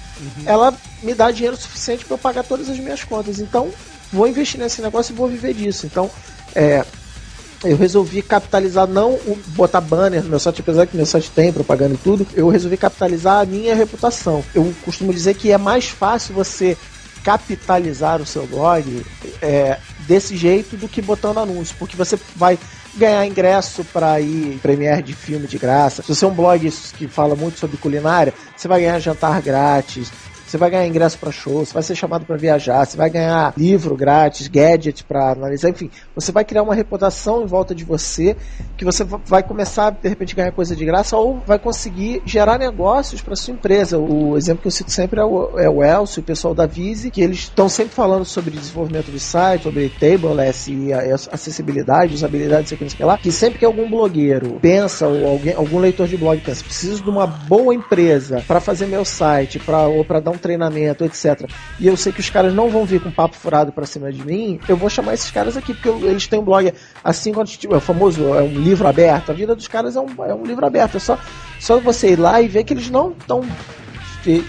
[0.45, 3.41] ela me dá dinheiro suficiente para eu pagar todas as minhas contas.
[3.41, 3.71] Então,
[4.13, 5.87] vou investir nesse negócio e vou viver disso.
[5.87, 6.11] Então,
[6.55, 6.85] é,
[7.65, 11.51] eu resolvi capitalizar, não o, botar banner no meu site, apesar que meu site tem
[11.51, 14.45] propaganda e tudo, eu resolvi capitalizar a minha reputação.
[14.55, 16.77] Eu costumo dizer que é mais fácil você
[17.25, 19.03] capitalizar o seu blog
[19.41, 22.59] é, desse jeito do que botando anúncio, porque você vai
[22.97, 26.03] ganhar ingresso para ir em premiere de filme de graça.
[26.03, 30.11] Se você é um blog que fala muito sobre culinária, você vai ganhar jantar grátis.
[30.55, 33.53] Você vai ganhar ingresso para show, você vai ser chamado para viajar, você vai ganhar
[33.59, 38.37] livro grátis, gadget para analisar, enfim, você vai criar uma reputação em volta de você
[38.77, 42.57] que você va- vai começar de repente ganhar coisa de graça ou vai conseguir gerar
[42.57, 43.99] negócios para sua empresa.
[43.99, 47.11] O exemplo que eu cito sempre é o, é o Elcio, o pessoal da Vise,
[47.11, 52.77] que eles estão sempre falando sobre desenvolvimento de site, sobre tableless e acessibilidade, usabilidade, sei
[52.77, 55.55] o que, não sei o que lá, que sempre que algum blogueiro pensa ou alguém,
[55.55, 59.89] algum leitor de blog pensa, preciso de uma boa empresa para fazer meu site, pra,
[59.89, 61.49] ou para dar um treinamento, etc.
[61.81, 64.23] E eu sei que os caras não vão vir com papo furado para cima de
[64.25, 66.73] mim, eu vou chamar esses caras aqui, porque eu- eles têm um blog
[67.03, 69.31] assim quando tipo, é o famoso, é um livro aberto.
[69.31, 70.97] A vida dos caras é um, é um livro aberto.
[70.97, 71.19] É só,
[71.59, 73.43] só você ir lá e ver que eles não estão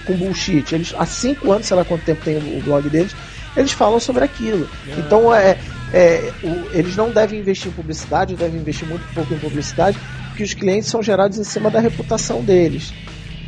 [0.06, 0.74] com bullshit.
[0.76, 3.16] Eles, há cinco anos, sei lá quanto tempo tem o blog deles,
[3.58, 4.68] eles falam sobre aquilo.
[4.98, 5.58] Então é.
[5.93, 9.98] é, o- eles não devem investir em publicidade, devem investir muito pouco em publicidade,
[10.30, 12.91] porque os clientes são gerados em cima da reputação deles.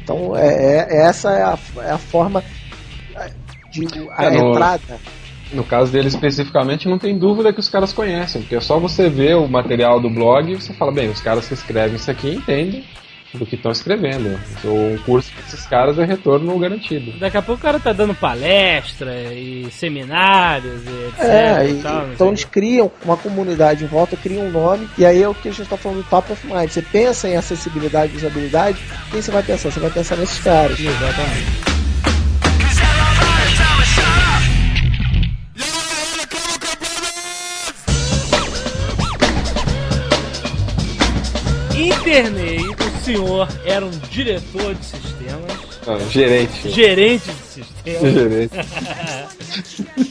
[0.08, 2.42] Então é, é- essa é a, é a forma
[3.18, 3.30] é,
[3.70, 3.86] de
[4.16, 5.00] a É, no- entrada.
[5.52, 9.10] No caso dele especificamente, não tem dúvida que os caras conhecem, porque é só você
[9.10, 12.36] ver o material do blog e você fala, bem, os caras que escrevem isso aqui
[12.36, 12.86] entendem
[13.34, 14.40] do que estão escrevendo.
[14.64, 17.18] O curso desses caras é retorno garantido.
[17.20, 21.20] Daqui a pouco o cara tá dando palestra e seminários e etc.
[21.20, 25.06] É, e e- tal, então eles criam uma comunidade em volta, criam um nome, e
[25.06, 26.70] aí é o que a gente está falando do top of mind.
[26.70, 28.80] Você pensa em acessibilidade e usabilidade,
[29.12, 29.72] quem você vai pensar?
[29.72, 30.80] Você vai pensar nesses caras.
[30.80, 31.78] Exatamente.
[42.08, 42.77] internei.
[43.08, 46.70] O senhor era um diretor de sistemas, Ah, gerente.
[46.70, 48.14] gerente de sistemas.
[48.14, 48.54] Gerente.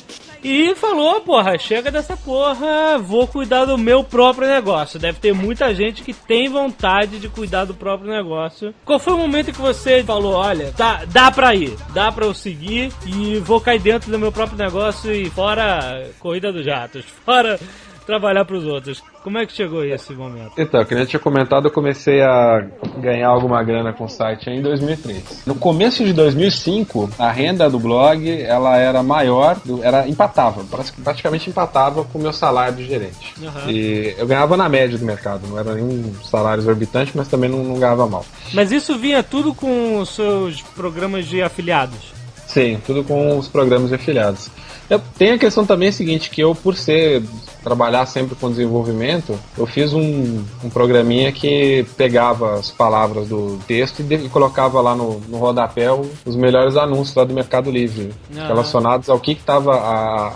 [0.49, 4.97] E falou, porra, chega dessa porra, vou cuidar do meu próprio negócio.
[4.97, 8.73] Deve ter muita gente que tem vontade de cuidar do próprio negócio.
[8.85, 12.33] Qual foi o momento que você falou, olha, dá, dá pra ir, dá pra eu
[12.33, 17.59] seguir e vou cair dentro do meu próprio negócio e fora corrida dos jatos, fora
[18.07, 19.03] trabalhar pros outros.
[19.23, 20.53] Como é que chegou esse momento?
[20.57, 22.65] Então, que nem eu tinha comentado, eu comecei a
[22.99, 25.43] ganhar alguma grana com o site em 2003.
[25.45, 32.05] No começo de 2005, a renda do blog ela era maior, era que praticamente empatava
[32.05, 33.35] com o meu salário de gerente.
[33.43, 33.71] Aham.
[33.71, 37.65] E eu ganhava na média do mercado, não era nenhum salário exorbitante, mas também não,
[37.65, 38.25] não ganhava mal.
[38.55, 42.15] Mas isso vinha tudo com os seus programas de afiliados.
[42.47, 44.51] Sim, tudo com os programas de afiliados.
[44.89, 47.23] Eu, tem a questão também seguinte, que eu, por ser
[47.67, 54.01] trabalhar sempre com desenvolvimento, eu fiz um, um programinha que pegava as palavras do texto
[54.01, 55.89] e, de- e colocava lá no, no rodapé
[56.25, 59.75] os melhores anúncios lá do Mercado Livre, relacionados ao que estava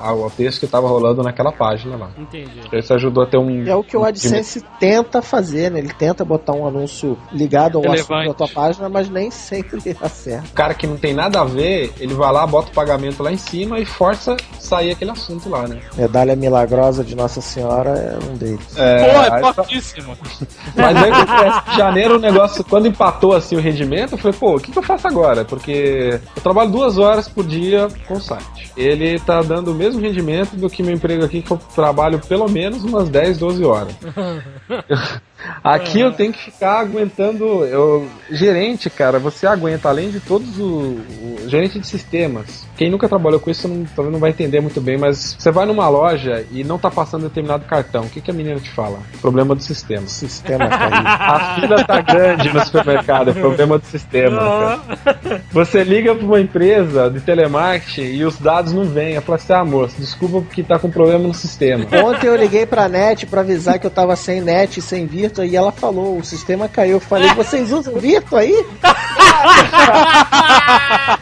[0.03, 2.11] ao texto que estava rolando naquela página lá.
[2.19, 2.61] Entendi.
[2.73, 3.65] Isso ajudou a ter um.
[3.65, 5.79] É o que o AdSense tenta fazer, né?
[5.79, 8.13] Ele tenta botar um anúncio ligado ao Relevante.
[8.13, 10.49] assunto da tua página, mas nem sempre acerta.
[10.51, 13.31] O cara que não tem nada a ver, ele vai lá, bota o pagamento lá
[13.31, 15.81] em cima e força sair aquele assunto lá, né?
[15.97, 18.67] Medalha milagrosa de Nossa Senhora é um deles.
[18.75, 20.17] Pô, é fortíssimo.
[20.75, 24.57] Mas aí acontece, em janeiro o negócio, quando empatou assim o rendimento, eu falei, pô,
[24.57, 25.45] o que, que eu faço agora?
[25.45, 28.73] Porque eu trabalho duas horas por dia com o site.
[28.75, 32.49] Ele tá dando o mesmo rendimento do que meu emprego aqui, que eu trabalho pelo
[32.49, 33.95] menos umas 10, 12 horas.
[35.65, 37.65] Aqui eu tenho que ficar aguentando.
[37.65, 42.67] Eu, gerente, cara, você aguenta, além de todos o, o gerente de sistemas.
[42.77, 45.67] Quem nunca trabalhou com isso não, talvez não vai entender muito bem, mas você vai
[45.67, 48.03] numa loja e não tá passando determinado cartão.
[48.03, 48.99] O que, que a menina te fala?
[49.23, 50.07] Problema do sistema.
[50.07, 51.09] Sistema caído.
[51.09, 54.39] A fila tá grande no supermercado, é problema do sistema.
[54.39, 55.43] cara.
[55.51, 59.15] Você liga pra uma empresa de telemarketing e os dados não vêm.
[59.15, 61.87] Eu falo assim, ah, moço, desculpa porque tá com problema no sistema.
[62.05, 65.47] Ontem eu liguei pra net pra avisar que eu tava sem net e sem Virtua
[65.47, 66.91] e ela falou, o sistema caiu.
[66.97, 68.67] Eu falei, vocês usam Virtua aí?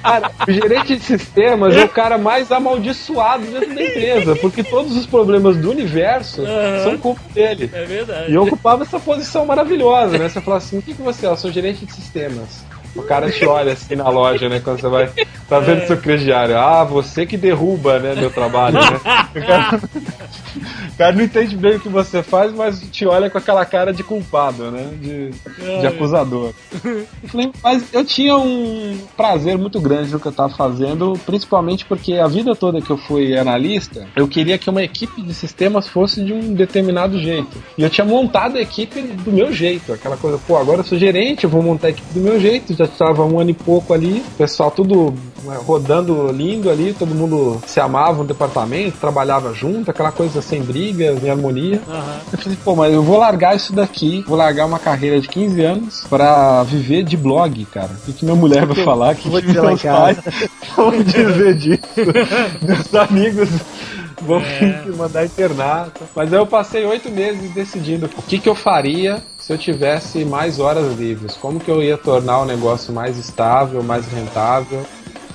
[0.02, 4.96] Cara, o gerente de sistemas é o cara mais amaldiçoado dentro da empresa, porque todos
[4.96, 6.82] os problemas do universo Aham.
[6.82, 7.70] são culpa dele.
[7.72, 8.30] É verdade.
[8.30, 10.28] E eu ocupava essa posição maravilhosa, né?
[10.28, 11.28] Você fala assim, o que, que você é?
[11.28, 12.64] Eu sou gerente de sistemas.
[12.94, 14.60] O cara te olha assim na loja, né?
[14.60, 15.10] Quando você vai.
[15.48, 16.58] Tá vendo seu crediário?
[16.58, 19.00] Ah, você que derruba, né, meu trabalho, né?
[19.34, 19.80] O cara,
[20.56, 20.67] o
[20.98, 24.02] cara não entende bem o que você faz, mas te olha com aquela cara de
[24.02, 24.90] culpado, né?
[25.00, 25.30] De,
[25.80, 26.52] de acusador.
[26.84, 31.84] Eu falei, mas eu tinha um prazer muito grande no que eu tava fazendo, principalmente
[31.84, 35.86] porque a vida toda que eu fui analista, eu queria que uma equipe de sistemas
[35.86, 37.62] fosse de um determinado jeito.
[37.76, 40.98] E eu tinha montado a equipe do meu jeito, aquela coisa, pô, agora eu sou
[40.98, 43.94] gerente, eu vou montar a equipe do meu jeito, já estava um ano e pouco
[43.94, 45.14] ali, o pessoal tudo
[45.64, 51.22] rodando lindo ali, todo mundo se amava no departamento, trabalhava junto, aquela coisa sem brigas,
[51.22, 51.80] em harmonia.
[51.88, 52.20] Aham.
[52.32, 55.62] Eu falei, pô, mas eu vou largar isso daqui, vou largar uma carreira de 15
[55.62, 57.90] anos pra viver de blog, cara.
[58.06, 59.14] O que, minha mulher vai falar?
[59.14, 60.18] O que, Vou dizer meus pais
[60.76, 61.82] vão dizer disso?
[62.62, 63.48] Meus amigos
[64.22, 65.88] vão me mandar internar.
[66.14, 70.24] Mas aí eu passei oito meses decidindo o que, que eu faria se eu tivesse
[70.24, 71.36] mais horas livres.
[71.36, 74.84] Como que eu ia tornar o negócio mais estável, mais rentável.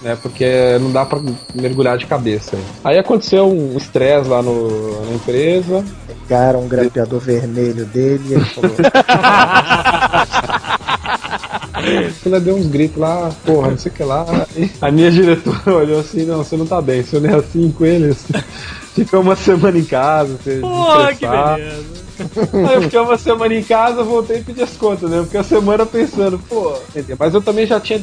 [0.04, 1.18] Né, porque não dá pra
[1.56, 2.58] mergulhar de cabeça.
[2.84, 5.86] Aí aconteceu um estresse lá no, na empresa,
[6.28, 8.72] Pegaram um grampeador vermelho dele e ele falou,
[12.26, 14.26] Ela deu uns gritos lá, porra, não sei o que lá.
[14.56, 17.70] E a minha diretora olhou assim, não, você não tá bem, você não é assim
[17.72, 18.26] com eles.
[18.95, 22.03] Ficou uma semana em casa, você Porra, que beleza.
[22.68, 25.22] Aí eu fiquei uma semana em casa, voltei e pedi as contas, né?
[25.22, 26.82] Porque a semana pensando, pô.
[26.89, 27.18] entendeu?
[27.20, 27.99] Mas eu também já tinha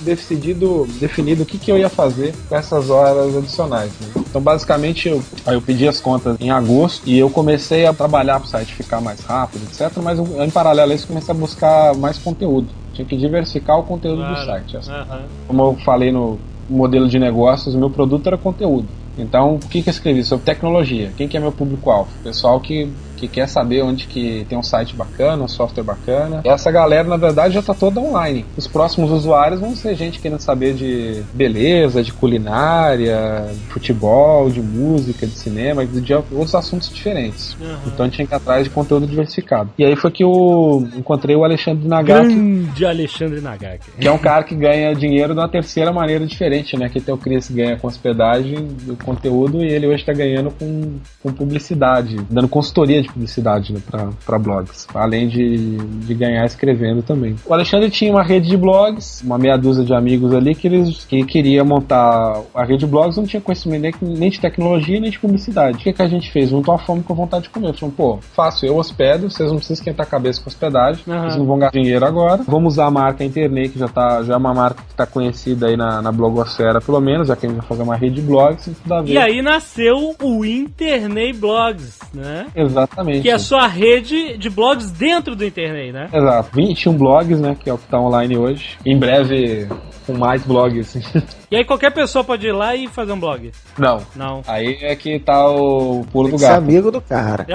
[0.00, 3.98] decidido, definido o que, que eu ia fazer com essas horas adicionais.
[4.00, 4.08] né?
[4.28, 8.40] Então, basicamente, eu, aí eu pedi as contas em agosto e eu comecei a trabalhar
[8.40, 9.96] para o site ficar mais rápido, etc.
[10.02, 12.68] Mas eu, em paralelo a isso, comecei a buscar mais conteúdo.
[12.92, 14.46] Tinha que diversificar o conteúdo do Claro.
[14.46, 14.76] site.
[14.76, 15.26] Essa- Aham.
[15.46, 16.38] como eu falei no
[16.68, 18.88] modelo de negócios, o meu produto era conteúdo.
[19.16, 20.24] Então, o que, que eu escrevi?
[20.24, 21.12] Sobre tecnologia.
[21.16, 22.10] Quem que é meu público-alvo?
[22.22, 22.92] Pessoal que,
[23.28, 26.40] que quer saber onde que tem um site bacana, um software bacana.
[26.44, 28.44] Essa galera, na verdade, já está toda online.
[28.56, 34.60] Os próximos usuários vão ser gente querendo saber de beleza, de culinária, de futebol, de
[34.60, 37.56] música, de cinema, de, outros assuntos diferentes.
[37.60, 37.80] Aham.
[37.86, 39.70] Então, tinha que ir atrás de conteúdo diversificado.
[39.78, 43.90] E aí foi que eu encontrei o Alexandre Nagaki, Grande Alexandre Nagaki.
[43.98, 46.88] que é um cara que ganha dinheiro de uma terceira maneira diferente, né?
[46.88, 50.98] Que tem o Chris ganha com hospedagem do conteúdo e ele hoje está ganhando com,
[51.22, 53.80] com publicidade, dando consultoria de publicidade né,
[54.24, 57.36] para blogs, além de, de ganhar escrevendo também.
[57.46, 61.04] O Alexandre tinha uma rede de blogs, uma meia dúzia de amigos ali que eles
[61.04, 65.18] que queria montar a rede de blogs, não tinha conhecimento nem, de tecnologia nem de
[65.18, 65.78] publicidade.
[65.78, 66.50] O que, que a gente fez?
[66.50, 67.74] Juntou a fome com a vontade de comer.
[67.74, 71.22] Falou, pô, fácil, eu hospedo, vocês não precisam esquentar a cabeça com hospedagem, Aham.
[71.22, 72.42] vocês não vão gastar dinheiro agora.
[72.46, 75.68] Vamos usar a marca Internet, que já, tá, já é uma marca que está conhecida
[75.68, 78.22] aí na, na blogosfera, pelo menos, já que a gente vai fazer uma rede de
[78.22, 79.12] blogs, tudo a ver.
[79.12, 82.46] E aí nasceu o Internet Blogs, né?
[82.54, 83.03] Exatamente.
[83.22, 86.08] Que é a sua rede de blogs dentro do Internet, né?
[86.12, 88.76] Exato, 21 blogs, né, que é o que tá online hoje.
[88.84, 89.68] Em breve,
[90.06, 90.96] com mais blogs.
[91.50, 93.52] E aí qualquer pessoa pode ir lá e fazer um blog.
[93.78, 93.98] Não.
[94.16, 94.42] Não.
[94.44, 96.58] Aí é que tá o pulo Tem do gato.
[96.58, 97.46] amigo do cara.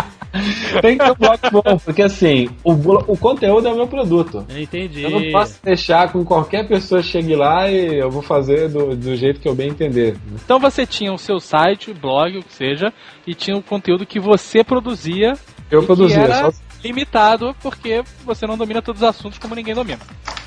[0.80, 4.46] Tem que ter um blog bom, porque assim, o, o conteúdo é o meu produto.
[4.56, 5.02] Entendi.
[5.02, 9.16] Eu não posso deixar com qualquer pessoa chegue lá e eu vou fazer do, do
[9.16, 10.16] jeito que eu bem entender.
[10.44, 12.92] Então você tinha o seu site, blog, o que seja,
[13.26, 15.34] e tinha o conteúdo que você produzia
[15.70, 16.52] Eu produzia, era só-
[16.82, 19.98] limitado porque você não domina todos os assuntos como ninguém domina.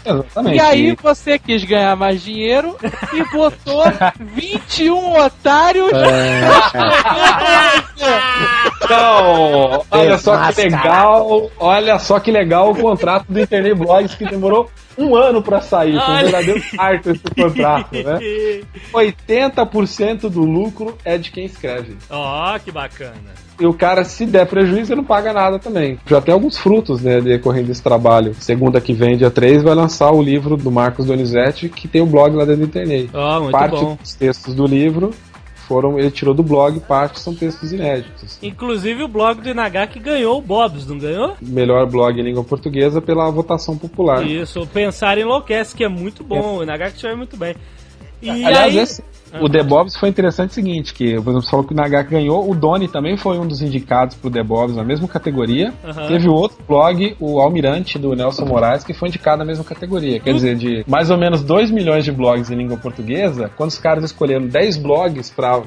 [0.03, 0.57] exatamente.
[0.57, 2.75] E aí você quis ganhar mais dinheiro
[3.13, 3.84] e botou
[4.19, 5.91] 21 otários
[8.84, 14.25] Então, olha só que legal, olha só que legal o contrato do Internet Blogs que
[14.25, 18.19] demorou um ano pra sair, foi um verdadeiro parto esse contrato, né?
[18.93, 21.97] 80% do lucro é de quem escreve.
[22.09, 23.13] Ó, que bacana.
[23.59, 25.99] E o cara, se der prejuízo, ele não paga nada também.
[26.05, 28.36] Já tem alguns frutos, né, decorrendo desse trabalho.
[28.39, 32.05] Segunda que vem, dia 3, vai lançar o livro do Marcos Donizete, que tem o
[32.05, 33.09] blog lá dentro do internet.
[33.13, 33.97] Muito parte bom.
[34.01, 35.11] dos textos do livro
[35.64, 38.38] foram, ele tirou do blog, parte são textos inéditos.
[38.41, 41.36] Inclusive o blog do Inagá que ganhou o Bobs, não ganhou?
[41.41, 44.26] Melhor blog em língua portuguesa pela votação popular.
[44.26, 46.57] Isso, Pensar Enlouquece, que é muito bom.
[46.57, 47.55] O Inagá que escreve muito bem.
[48.22, 48.84] E Aliás, aí...
[48.84, 49.03] esse-
[49.41, 52.09] o The Bobs foi interessante o seguinte, que por exemplo, você falou que o Nagak
[52.09, 55.73] ganhou, o Doni também foi um dos indicados pro The Bobs na mesma categoria.
[55.84, 56.07] Aham.
[56.07, 60.19] Teve o outro blog, o Almirante, do Nelson Moraes, que foi indicado na mesma categoria.
[60.19, 63.77] Quer dizer, de mais ou menos 2 milhões de blogs em língua portuguesa, quando os
[63.77, 65.61] caras escolheram 10 blogs para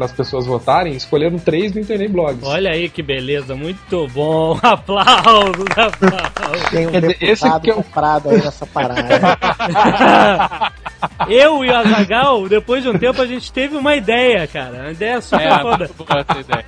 [0.00, 2.42] as pessoas votarem, escolheram 3 do Internet Blogs.
[2.46, 4.58] Olha aí que beleza, muito bom.
[4.62, 6.70] Aplausos, aplausos.
[6.70, 9.04] Tem um Quer dizer, esse que é o- comprado aí nessa parada.
[11.28, 14.74] Eu e o Azagal, depois de um tempo, a gente teve uma ideia, cara.
[14.82, 15.90] Uma ideia super É, foda.
[15.96, 16.64] boa essa ideia.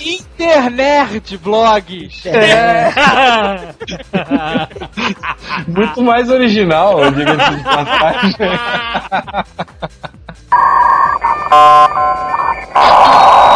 [0.00, 2.26] Internet blogs.
[2.26, 2.90] É.
[5.68, 8.34] Muito mais original, diga-se de passagem.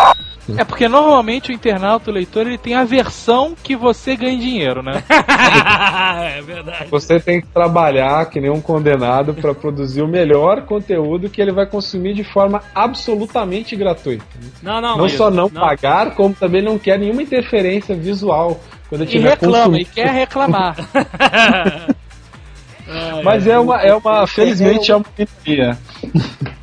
[0.56, 4.82] É porque normalmente o internauta, o leitor, ele tem a versão que você ganha dinheiro,
[4.82, 5.02] né?
[6.38, 6.86] é verdade.
[6.90, 11.52] Você tem que trabalhar que nem um condenado para produzir o melhor conteúdo que ele
[11.52, 14.24] vai consumir de forma absolutamente gratuita.
[14.62, 19.06] Não, não, Não só não, pagar, como também não quer nenhuma interferência visual quando E
[19.06, 19.90] tiver reclama, e consumindo.
[19.94, 20.76] quer reclamar.
[23.22, 25.78] Mas é uma, é uma, felizmente é uma minoria.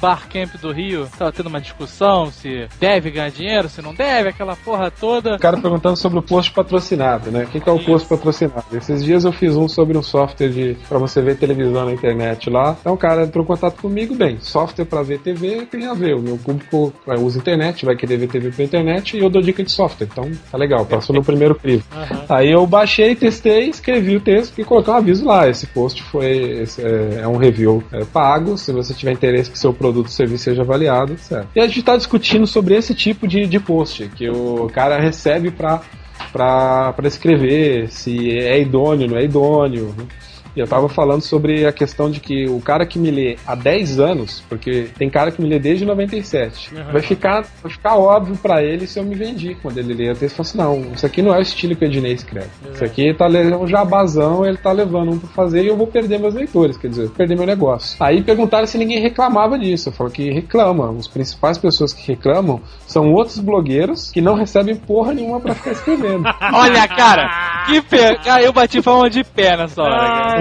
[0.01, 4.55] Barcamp do Rio, tava tendo uma discussão se deve ganhar dinheiro, se não deve, aquela
[4.55, 5.35] porra toda.
[5.35, 7.43] O cara perguntando sobre o post patrocinado, né?
[7.43, 8.65] O que, que é o post patrocinado?
[8.73, 12.49] Esses dias eu fiz um sobre um software de para você ver televisão na internet
[12.49, 12.75] lá.
[12.81, 16.15] Então o cara entrou em contato comigo, bem, software para ver TV tem a ver.
[16.15, 19.63] O meu público usa internet, vai querer ver TV pela internet e eu dou dica
[19.63, 20.07] de software.
[20.11, 21.83] Então tá legal, passou no primeiro crivo.
[22.27, 25.47] Aí eu baixei, testei, escrevi o texto e coloquei um aviso lá.
[25.47, 28.57] Esse post foi é, é um review é, pago.
[28.57, 31.47] Se você tiver interesse que seu produto ou serviço seja avaliado, certo.
[31.55, 35.49] E a gente está discutindo sobre esse tipo de, de post que o cara recebe
[35.51, 35.81] para
[36.31, 39.93] para escrever se é idôneo, não é idôneo.
[39.97, 40.05] né?
[40.55, 43.55] E eu tava falando sobre a questão de que o cara que me lê há
[43.55, 46.91] 10 anos, porque tem cara que me lê desde 97, Uhum.
[46.91, 50.15] vai, ficar, vai ficar óbvio pra ele se eu me vendi quando ele lê o
[50.15, 50.35] texto.
[50.35, 52.47] Fala assim, não, isso aqui não é o estilo que o Ednei escreve.
[52.73, 55.87] Isso aqui tá levando um jabazão, ele tá levando um pra fazer e eu vou
[55.87, 57.95] perder meus leitores, quer dizer, perder meu negócio.
[57.99, 59.89] Aí perguntaram se ninguém reclamava disso.
[59.89, 60.91] Eu falo que reclama.
[60.91, 65.71] Os principais pessoas que reclamam são outros blogueiros que não recebem porra nenhuma pra ficar
[65.71, 66.23] escrevendo.
[66.53, 68.17] Olha, cara, que pé.
[68.25, 70.40] Ah, eu bati palma de pé nessa hora, cara.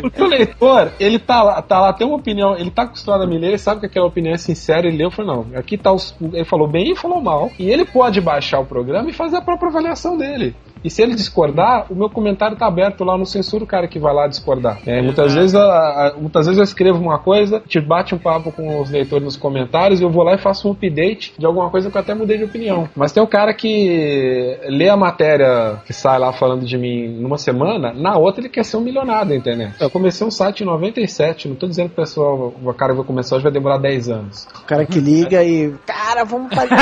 [0.00, 3.26] Porque o leitor, ele tá lá, tá lá, tem uma opinião, ele tá acostumado a
[3.26, 5.76] me ler, ele sabe que aquela opinião é sincera, ele leu e falou, não, aqui
[5.76, 6.14] tá os.
[6.20, 7.50] Ele falou bem e falou mal.
[7.58, 10.54] E ele pode baixar o programa e fazer a própria avaliação dele.
[10.84, 13.98] E se ele discordar, o meu comentário tá aberto lá no censura o cara que
[13.98, 14.78] vai lá discordar.
[14.86, 18.52] É, muitas, vezes, a- a- muitas vezes eu escrevo uma coisa, te bate um papo
[18.52, 21.70] com os leitores nos comentários e eu vou lá e faço um update de alguma
[21.70, 22.88] coisa que eu até mudei de opinião.
[22.96, 27.38] Mas tem o cara que lê a matéria que sai lá falando de mim numa
[27.38, 29.74] semana, na outra ele quer ser um milionário da internet.
[29.80, 33.04] Eu comecei um site em 97, não tô dizendo que o pessoal, o cara vai
[33.04, 34.46] começar hoje vai demorar 10 anos.
[34.62, 35.72] O cara que liga e.
[35.86, 36.68] Cara, vamos fazer!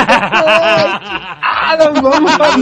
[1.67, 2.57] Cara, vamos fazer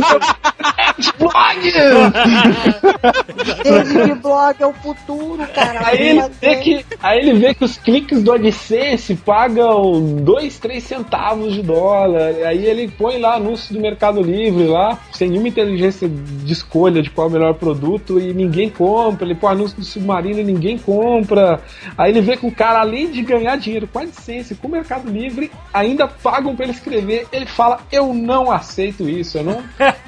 [3.64, 5.88] David Blog é o futuro, cara.
[5.88, 10.84] Aí ele, vê que, aí ele vê que os cliques do AdSense pagam 2, 3
[10.84, 12.34] centavos de dólar.
[12.46, 17.10] Aí ele põe lá anúncio do Mercado Livre lá, sem nenhuma inteligência de escolha de
[17.10, 19.26] qual é o melhor produto e ninguém compra.
[19.26, 21.62] Ele põe anúncio do Submarino e ninguém compra.
[21.98, 25.10] Aí ele vê que o cara, além de ganhar dinheiro com AdSense, com o Mercado
[25.10, 27.28] Livre, ainda pagam pra ele escrever.
[27.32, 29.64] Ele fala: Eu não aceito isso, eu não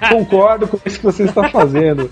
[0.09, 2.09] concordo com isso que você está fazendo.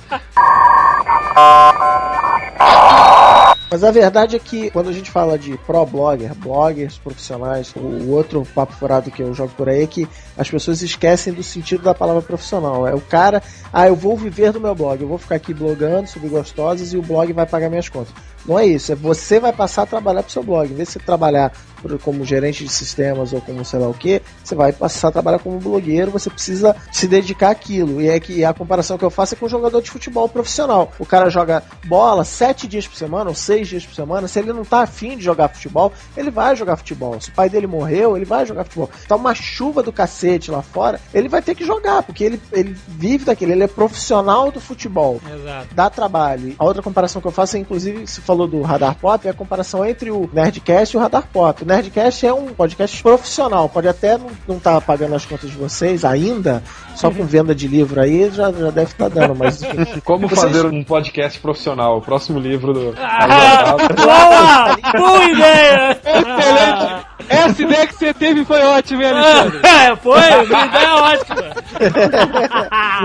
[3.69, 8.09] Mas a verdade é que quando a gente fala de pro blogger, bloggers profissionais, o,
[8.09, 11.83] outro papo furado que eu jogo por aí é que as pessoas esquecem do sentido
[11.83, 12.87] da palavra profissional.
[12.87, 13.43] É o cara,
[13.73, 16.97] ah, eu vou viver do meu blog, eu vou ficar aqui blogando sobre gostosas e
[16.97, 18.13] o blog vai pagar minhas contas.
[18.47, 20.71] Não é isso, é você vai passar a trabalhar pro seu blog.
[20.71, 21.51] Em vez de você trabalhar
[22.01, 25.39] como gerente de sistemas ou como sei lá o que, você vai passar a trabalhar
[25.39, 28.01] como blogueiro, você precisa se dedicar àquilo.
[28.01, 30.91] E é que a comparação que eu faço é com um jogador de futebol profissional.
[30.99, 34.27] O cara joga bola sete dias por semana ou seis dias por semana.
[34.27, 37.19] Se ele não tá afim de jogar futebol, ele vai jogar futebol.
[37.19, 38.89] Se o pai dele morreu, ele vai jogar futebol.
[39.07, 42.75] Tá uma chuva do cacete lá fora, ele vai ter que jogar, porque ele, ele
[42.87, 45.73] vive daquele, ele é profissional do futebol Exato.
[45.73, 46.55] dá trabalho.
[46.57, 49.33] A outra comparação que eu faço é, inclusive, se falou do Radar Pop, é a
[49.33, 51.64] comparação entre o Nerdcast e o Radar Pop.
[51.65, 56.05] O Nerdcast é um podcast profissional, pode até não estar pagando as contas de vocês
[56.05, 56.61] ainda,
[56.93, 59.99] só com venda de livro aí já, já deve estar dando, mas enfim.
[60.05, 61.97] Como Vocês- fazer um podcast profissional?
[61.97, 62.93] O próximo livro do.
[62.99, 65.07] Ah, boa!
[65.07, 65.99] Boa ideia!
[66.05, 67.05] Excelente!
[67.27, 69.59] Essa ideia que você teve foi ótima, hein, Alexandre?
[69.65, 71.45] É, foi, uma ideia ótima.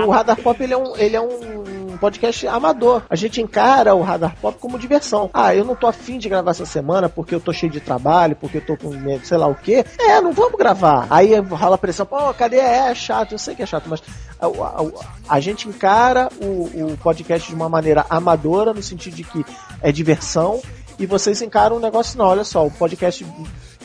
[0.04, 3.02] O Radar Pop ele é, um, ele é um podcast amador.
[3.10, 5.28] A gente encara o Radar Pop como diversão.
[5.34, 8.36] Ah, eu não tô afim de gravar essa semana porque eu tô cheio de trabalho,
[8.36, 9.84] porque eu tô com medo, sei lá o quê.
[9.98, 11.06] É, não vamos gravar.
[11.10, 12.56] Aí rola a pressão, pô, cadê?
[12.56, 14.02] É, é chato, eu sei que é chato, mas
[14.40, 19.24] a, a- a gente encara o, o podcast de uma maneira amadora, no sentido de
[19.24, 19.44] que
[19.82, 20.60] é diversão,
[20.98, 23.26] e vocês encaram um negócio, não, olha só, o podcast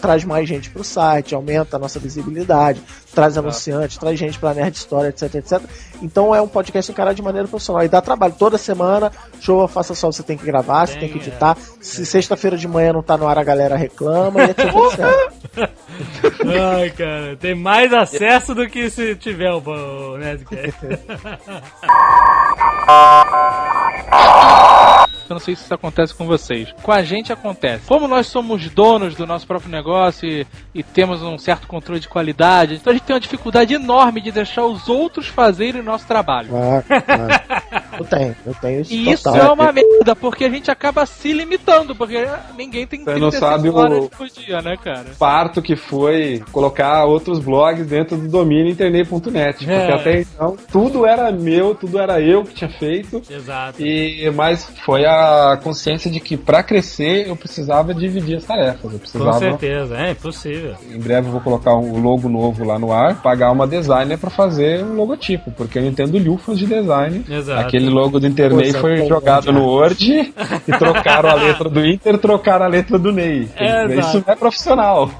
[0.01, 2.81] traz mais gente pro site, aumenta a nossa visibilidade,
[3.15, 5.61] traz anunciantes, traz gente pra Nerd Story, etc, etc.
[6.01, 7.83] Então é um podcast encarado de maneira profissional.
[7.83, 11.17] E dá trabalho toda semana, show, faça só, você tem que gravar, você tem que
[11.17, 11.57] editar.
[11.79, 14.99] Se sexta-feira de manhã não tá no ar, a galera reclama e etc, etc.
[16.77, 20.75] Ai, cara, tem mais acesso do que se tiver o, o Nerdcast.
[25.27, 26.71] Eu não sei se isso acontece com vocês.
[26.83, 27.87] Com a gente acontece.
[27.87, 32.07] Como nós somos donos do nosso próprio negócio e, e temos um certo controle de
[32.07, 36.05] qualidade, então a gente tem uma dificuldade enorme de deixar os outros fazerem o nosso
[36.07, 36.49] trabalho.
[36.53, 37.85] Ah, ah.
[37.97, 39.41] Eu tenho, eu tenho isso E isso total.
[39.41, 42.27] é uma merda, porque a gente acaba se limitando, porque
[42.57, 45.05] ninguém tem Você não 36 sabe o- horas por dia, né, cara?
[45.17, 49.59] Parto que foi colocar outros blogs dentro do domínio internet.net.
[49.59, 49.93] Porque É.
[49.93, 53.21] até então tudo era meu, tudo era eu que tinha feito.
[53.29, 53.81] Exato.
[53.81, 58.83] E, mas foi a consciência de que para crescer eu precisava dividir as tarefas.
[58.83, 60.75] Eu Com precisava certeza, é impossível.
[60.91, 64.29] Em breve eu vou colocar um logo novo lá no ar, pagar uma designer pra
[64.29, 67.23] fazer um logotipo, porque eu entendo lufas de design.
[67.29, 67.59] Exato.
[67.59, 70.33] Aquele logo do Internet Coisa foi jogado no Word
[70.67, 73.49] e trocaram a letra do Inter, trocaram a letra do Ney.
[73.55, 75.11] É, Isso não é profissional.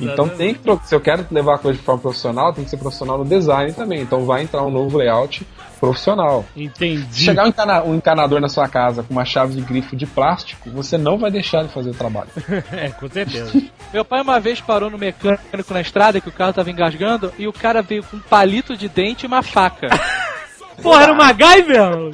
[0.00, 2.76] Então tem que, se eu quero levar a coisa de forma profissional, tem que ser
[2.76, 4.00] profissional no design também.
[4.00, 5.46] Então vai entrar um novo layout
[5.80, 6.44] profissional.
[6.54, 7.24] Se Entendi.
[7.24, 10.70] chegar um, encana- um encanador na sua casa com uma chave de grifo de plástico,
[10.70, 12.28] você não vai deixar ele fazer o trabalho.
[12.72, 13.52] É, com certeza.
[13.92, 17.46] Meu pai uma vez parou no mecânico na estrada que o carro tava engasgando e
[17.46, 19.88] o cara veio com um palito de dente e uma faca.
[20.82, 22.10] Porra, era o MacGyver?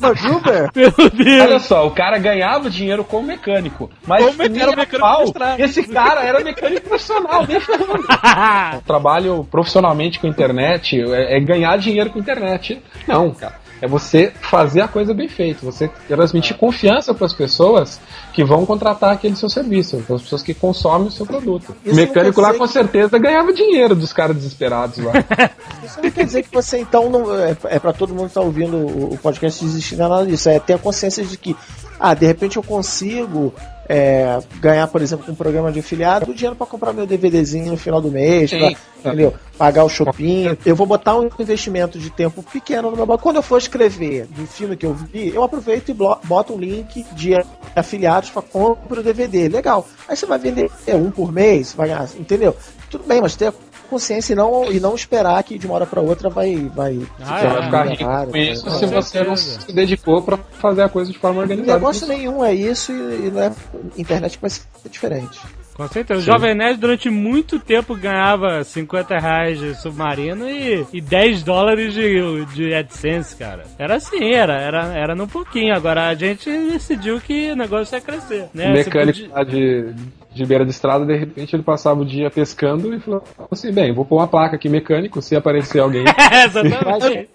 [0.00, 0.70] Não, Gilbert?
[0.74, 1.62] Meu Olha Deus.
[1.64, 3.90] só, o cara ganhava dinheiro como mecânico.
[4.06, 5.24] Mas Como mecânico, nem a mecânico pau,
[5.58, 8.04] esse cara era mecânico profissional, ferrando.
[8.74, 12.82] Eu trabalho profissionalmente com internet, é, é ganhar dinheiro com internet.
[13.06, 13.59] Não, cara.
[13.82, 17.98] É você fazer a coisa bem feita, você transmitir confiança para as pessoas
[18.32, 21.74] que vão contratar aquele seu serviço, para as pessoas que consomem o seu produto.
[21.84, 25.12] Isso o mecânico lá com que- certeza ganhava dinheiro dos caras desesperados lá.
[25.84, 27.34] Isso não quer dizer que você então não.
[27.34, 30.48] É, é para todo mundo que tá ouvindo o, o podcast desistir nada disso.
[30.48, 31.56] É ter a consciência de que,
[31.98, 33.54] ah, de repente eu consigo
[33.92, 37.72] é, ganhar, por exemplo, com um programa de afiliado, o dinheiro para comprar meu DVDzinho
[37.72, 38.70] no final do mês, pra,
[39.00, 39.34] entendeu?
[39.58, 40.56] Pagar o shopping.
[40.64, 43.20] Eu vou botar um investimento de tempo pequeno no meu banco.
[43.20, 47.04] Quando eu for escrever do filme que eu vi, eu aproveito e boto um link
[47.14, 47.32] de
[47.74, 49.48] afiliados para compra o DVD.
[49.48, 49.84] Legal.
[50.06, 52.56] Aí você vai vender um por mês, vai ganhar, entendeu?
[52.88, 53.52] Tudo bem, mas ter
[53.90, 57.38] consciência e não, e não esperar que de uma hora para outra vai vai Ah,
[57.40, 57.50] Você é.
[57.50, 58.72] vai ficar rico com isso né?
[58.78, 61.74] se você não se dedicou pra fazer a coisa de forma organizada.
[61.74, 63.52] Negócio nenhum é isso e, e não é
[63.98, 65.38] internet que vai ser diferente.
[65.74, 66.20] Com certeza.
[66.20, 71.94] O Jovem Nerd durante muito tempo ganhava 50 reais de submarino e, e 10 dólares
[71.94, 73.64] de, de AdSense, cara.
[73.78, 75.74] Era assim, era, era, era no pouquinho.
[75.74, 78.48] Agora a gente decidiu que o negócio ia crescer.
[78.52, 78.72] Né?
[78.72, 79.94] Mecânico podia- de,
[80.32, 83.92] de beira de estrada, de repente ele passava o dia pescando e falou assim, bem,
[83.92, 86.04] vou pôr uma placa aqui mecânico, se aparecer alguém.
[86.44, 87.28] Exatamente.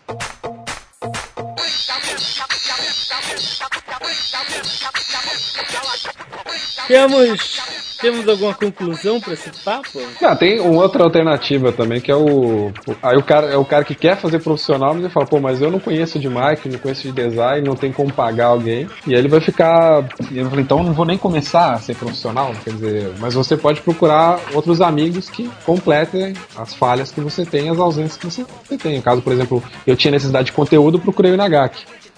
[6.86, 7.60] Temos,
[8.00, 10.00] temos alguma conclusão pra esse papo?
[10.22, 12.70] Ah, tem uma outra alternativa também, que é o.
[13.02, 15.60] Aí o cara é o cara que quer fazer profissional, mas ele fala, pô, mas
[15.60, 18.88] eu não conheço de marketing, não conheço de design, não tem como pagar alguém.
[19.04, 20.04] E aí ele vai ficar.
[20.30, 24.38] E então não vou nem começar a ser profissional, quer dizer, mas você pode procurar
[24.54, 28.44] outros amigos que completem as falhas que você tem, as ausências que você
[28.78, 28.96] tem.
[28.96, 31.36] No caso, por exemplo, eu tinha necessidade de conteúdo, procurei o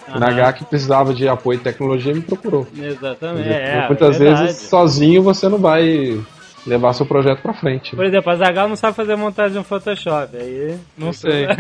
[0.09, 0.15] Nagak.
[0.15, 0.21] O Aham.
[0.21, 2.67] Nagak precisava de apoio de tecnologia e me procurou.
[2.77, 3.49] Exatamente.
[3.49, 4.43] É, muitas verdade.
[4.47, 6.21] vezes sozinho você não vai
[6.67, 7.97] levar seu projeto pra frente.
[7.97, 10.37] Por exemplo, a Zagal não sabe fazer montagem no Photoshop.
[10.37, 10.77] Aí.
[10.97, 11.47] Não sei.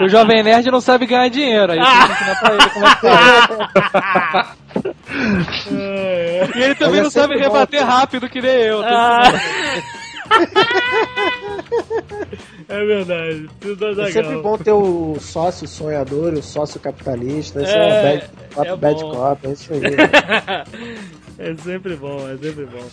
[0.00, 2.94] O Jovem Nerd não sabe ganhar dinheiro, aí tenho que ensinar pra ele como é
[2.94, 4.48] que faz.
[6.54, 8.80] E ele também Mas é não sabe bom rebater ter- rápido que nem eu.
[8.84, 9.22] Ah.
[12.68, 13.48] é verdade.
[13.60, 17.62] Tudo É sempre bom ter o sócio sonhador e o sócio capitalista.
[17.62, 19.80] Isso é, É, bad cop, é bad cop, é isso aí.
[21.40, 22.84] É sempre bom, é sempre bom.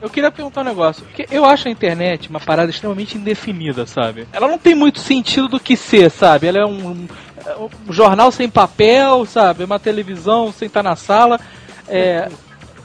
[0.00, 4.26] Eu queria perguntar um negócio, porque eu acho a internet uma parada extremamente indefinida, sabe?
[4.32, 6.46] Ela não tem muito sentido do que ser, sabe?
[6.46, 7.08] Ela é um, um-
[7.88, 9.64] um jornal sem papel, sabe?
[9.64, 11.38] Uma televisão sem estar na sala.
[11.88, 12.30] É,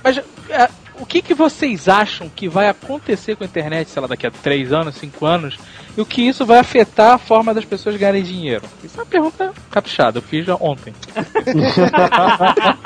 [0.03, 0.17] mas
[0.49, 0.69] é,
[1.01, 4.31] o que, que vocês acham que vai acontecer com a internet, sei lá, daqui a
[4.31, 5.57] 3 anos, 5 anos,
[5.97, 8.63] e o que isso vai afetar a forma das pessoas ganharem dinheiro?
[8.83, 10.93] Isso é uma pergunta caprichada, eu fiz já ontem.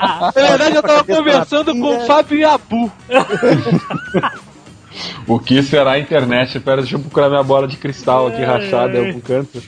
[0.00, 2.90] Na verdade, eu tava conversando com o Fábio Yabu.
[5.28, 6.58] O que será a internet?
[6.58, 9.62] Pera, deixa eu procurar minha bola de cristal aqui rachada em algum canto.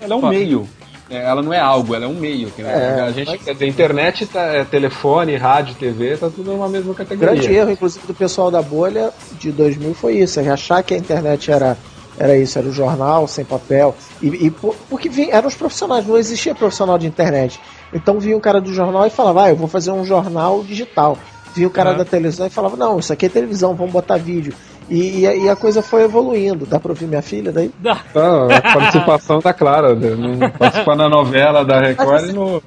[0.00, 0.68] Ela é um meio.
[1.10, 2.50] É, Ela não é algo, ela é um meio.
[2.50, 2.98] que, né?
[2.98, 6.68] É, a gente mas- quer dizer, internet, tá, é, telefone, rádio, TV, tá tudo numa
[6.68, 7.34] mesma categoria.
[7.34, 10.96] grande erro, inclusive, do pessoal da bolha de 2000 foi isso, é achar que a
[10.96, 11.76] internet era,
[12.16, 13.94] era isso, era o jornal sem papel.
[14.22, 17.58] E, e por- porque vinha, eram os profissionais, não existia profissional de internet.
[17.92, 21.18] Então vinha o cara do jornal e falava, ah, eu vou fazer um jornal digital.
[21.52, 24.54] Vinha o cara da televisão e falava, não, isso aqui é televisão, vamos botar vídeo.
[24.90, 26.66] E, e a- e a coisa foi evoluindo.
[26.66, 27.70] Dá pra ouvir minha filha daí?
[27.78, 27.94] Dá.
[28.12, 29.94] Tá, a participação tá clara.
[29.94, 30.10] né?
[30.16, 32.60] Não participar na novela da Record e no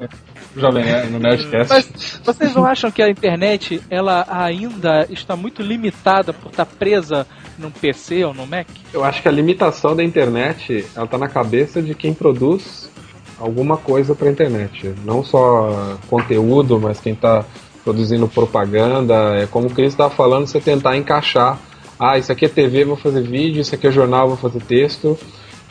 [0.56, 1.68] Jovem Nerd, no Nerdcast.
[1.74, 7.28] Mas vocês não acham que a internet ela ainda está muito limitada por estar presa
[7.60, 8.68] num PC ou no Mac?
[8.94, 12.90] Eu acho que a limitação da internet, ela tá na cabeça de quem produz
[13.40, 14.94] alguma coisa pra internet.
[15.04, 17.44] Não só conteúdo, mas quem tá
[17.84, 19.36] produzindo propaganda.
[19.36, 21.58] É como o Cris estava falando, você tentar encaixar.
[22.00, 25.18] Ah, isso aqui é TV, vou fazer vídeo, isso aqui é jornal, vou fazer texto.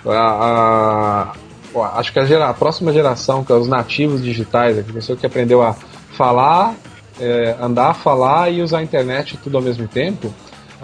[0.06, 1.32] A- a-
[1.74, 5.16] ó, acho que a, gera- a próxima geração, que é os nativos digitais, a pessoa
[5.16, 5.74] que aprendeu a
[6.16, 6.74] falar,
[7.20, 10.32] é, andar, falar e usar a internet tudo ao mesmo tempo,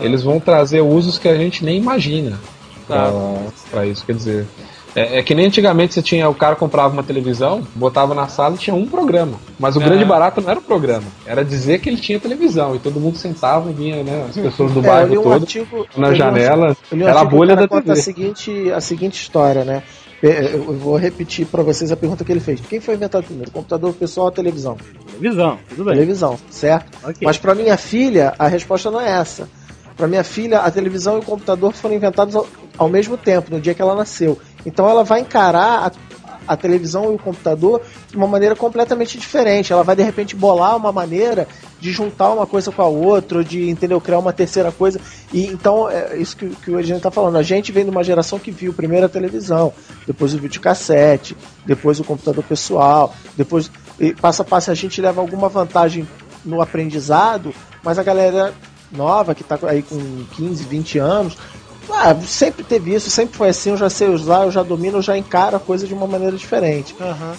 [0.01, 2.39] eles vão trazer usos que a gente nem imagina
[2.86, 3.11] Tá.
[3.70, 4.05] para isso.
[4.07, 4.47] Quer dizer,
[4.95, 8.55] é, é que nem antigamente você tinha o cara comprava uma televisão, botava na sala
[8.55, 9.39] e tinha um programa.
[9.59, 9.84] Mas o É.
[9.84, 13.16] grande barato não era o programa, era dizer que ele tinha televisão e todo mundo
[13.16, 16.09] sentava e vinha, né, as pessoas do É, eu bairro li um todo artigo, na
[16.09, 17.93] um janela, Eu li um era a artigo bolha da TV.
[17.93, 19.82] A seguinte, a seguinte história, né?
[20.20, 22.61] É, Eu vou repetir pra vocês a pergunta que ele fez.
[22.61, 23.53] Quem foi inventado primeiro?
[23.53, 24.76] Computador pessoal ou televisão?
[25.16, 25.95] Televisão, tudo bem.
[25.95, 26.86] Televisão, certo?
[27.05, 27.18] Ok.
[27.22, 29.49] Mas pra minha filha, a resposta não é essa.
[29.97, 33.61] Pra minha filha, a televisão e o computador foram inventados ao, ao mesmo tempo, no
[33.61, 34.36] dia que ela nasceu.
[34.65, 39.73] Então ela vai encarar a, a televisão e o computador de uma maneira completamente diferente.
[39.73, 41.47] Ela vai de repente bolar uma maneira
[41.81, 45.01] de juntar uma coisa com a outra, ou de entendeu, criar uma terceira coisa.
[45.33, 47.37] E então é isso que, que o Edinho está falando.
[47.37, 49.73] A gente vem de uma geração que viu primeiro a televisão,
[50.07, 53.71] depois o videocassete, depois o computador pessoal, depois
[54.21, 56.09] passo a passo a gente leva alguma vantagem
[56.45, 57.53] no aprendizado,
[57.83, 58.55] mas a galera
[58.91, 59.99] nova que está aí com
[60.35, 61.37] 15, 20 anos
[61.91, 65.03] Ah, sempre teve isso, sempre foi assim, eu já sei usar, eu já domino, eu
[65.03, 66.95] já encaro a coisa de uma maneira diferente.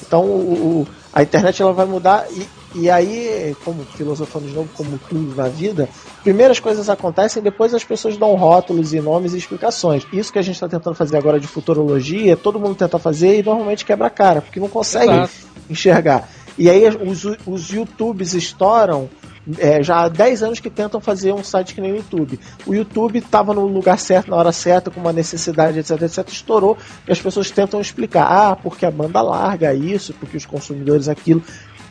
[0.05, 4.69] Então o, o- a internet ela vai mudar e, e aí, como filosofando de novo,
[4.75, 5.89] como tudo na vida,
[6.23, 10.05] primeiras coisas acontecem, depois as pessoas dão rótulos e nomes e explicações.
[10.11, 13.43] Isso que a gente está tentando fazer agora de futurologia, todo mundo tenta fazer e
[13.43, 15.31] normalmente quebra a cara, porque não consegue Exato.
[15.69, 16.29] enxergar.
[16.57, 19.09] E aí os, os YouTubes estouram
[19.57, 22.39] é, já há 10 anos que tentam fazer um site que nem o YouTube.
[22.65, 26.77] O YouTube estava no lugar certo, na hora certa, com uma necessidade, etc, etc, estourou
[27.07, 28.27] e as pessoas tentam explicar.
[28.29, 31.43] Ah, porque a banda larga isso, porque os consumidores aquilo.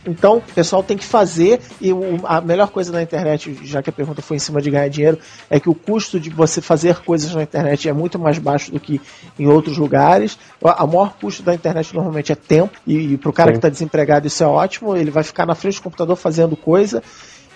[0.06, 1.90] Então, o pessoal tem que fazer, e
[2.24, 5.18] a melhor coisa na internet, já que a pergunta foi em cima de ganhar dinheiro,
[5.50, 8.80] é que o custo de você fazer coisas na internet é muito mais baixo do
[8.80, 9.00] que
[9.38, 10.38] em outros lugares.
[10.60, 13.52] O a maior custo da internet normalmente é tempo, e, e para o cara Sim.
[13.52, 17.02] que está desempregado isso é ótimo, ele vai ficar na frente do computador fazendo coisa,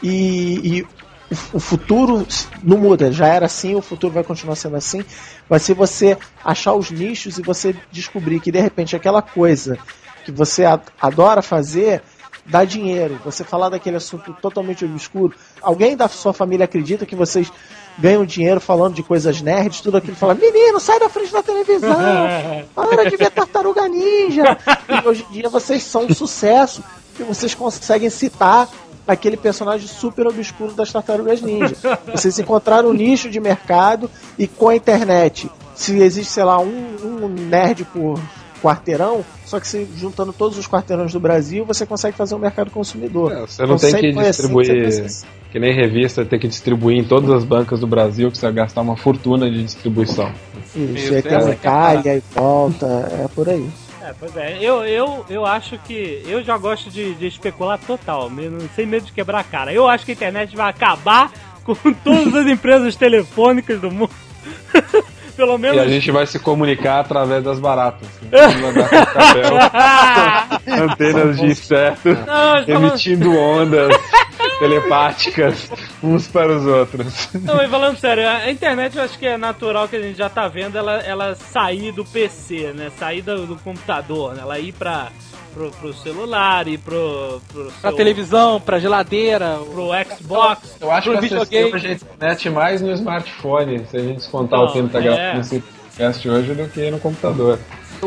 [0.02, 0.86] e, e
[1.52, 2.26] o, futuro
[2.62, 5.04] não muda, já era assim, o futuro vai continuar sendo assim.
[5.48, 9.78] Vai ser você achar os nichos e você descobrir que de repente aquela coisa
[10.24, 10.64] que você
[11.00, 12.02] adora fazer
[12.44, 13.20] dá dinheiro.
[13.24, 15.34] Você falar daquele assunto totalmente obscuro.
[15.60, 17.50] Alguém da sua família acredita que vocês
[17.98, 21.94] ganham dinheiro falando de coisas nerds, tudo aquilo, fala, menino, sai da frente da televisão,
[22.74, 24.56] para de ver tartaruga ninja.
[24.88, 26.82] E hoje em dia vocês são um sucesso,
[27.14, 28.68] que vocês conseguem citar
[29.06, 31.76] aquele personagem super obscuro das tartarugas ninja.
[32.12, 36.96] Vocês encontraram um nicho de mercado e com a internet, se existe, sei lá, um,
[37.04, 38.20] um nerd por
[38.62, 42.70] quarteirão, só que se juntando todos os quarteirões do Brasil, você consegue fazer um mercado
[42.70, 43.32] consumidor.
[43.32, 45.10] É, você não tem sempre que assim distribuir,
[45.50, 48.54] que nem revista, tem que distribuir em todas as bancas do Brasil, que você vai
[48.54, 50.32] gastar uma fortuna de distribuição.
[50.74, 53.68] Isso, Isso, aí tem uma é calha e volta, é por aí.
[54.04, 54.58] É, pois é.
[54.60, 56.22] Eu, eu, eu acho que.
[56.26, 59.72] Eu já gosto de, de especular total, mesmo- sem medo de quebrar a cara.
[59.72, 61.30] Eu acho que a internet vai acabar
[61.64, 64.10] com todas as empresas telefônicas do mundo.
[65.36, 65.78] Pelo E menos.
[65.80, 68.06] a gente vai se comunicar através das baratas.
[68.20, 68.28] né?
[70.82, 73.96] Antenas de inseto, Não, emitindo ondas
[74.68, 75.70] telepáticas
[76.02, 77.28] uns para os outros.
[77.34, 80.28] Não, mas falando sério, a internet eu acho que é natural que a gente já
[80.28, 82.90] tá vendo ela, ela sair do PC, né?
[82.98, 84.42] Sair do, do computador, né?
[84.42, 85.08] Ela ir pra,
[85.52, 89.58] pro, pro celular, ir pro, pro, Pra seu- televisão, pra geladeira.
[89.72, 90.76] pro Xbox.
[90.80, 91.72] Eu acho Pro que videogame.
[91.74, 95.02] a internet mais no smartphone, se a gente descontar Não, o tempo que tá é.
[95.02, 97.58] gravando esse podcast hoje, do que no computador.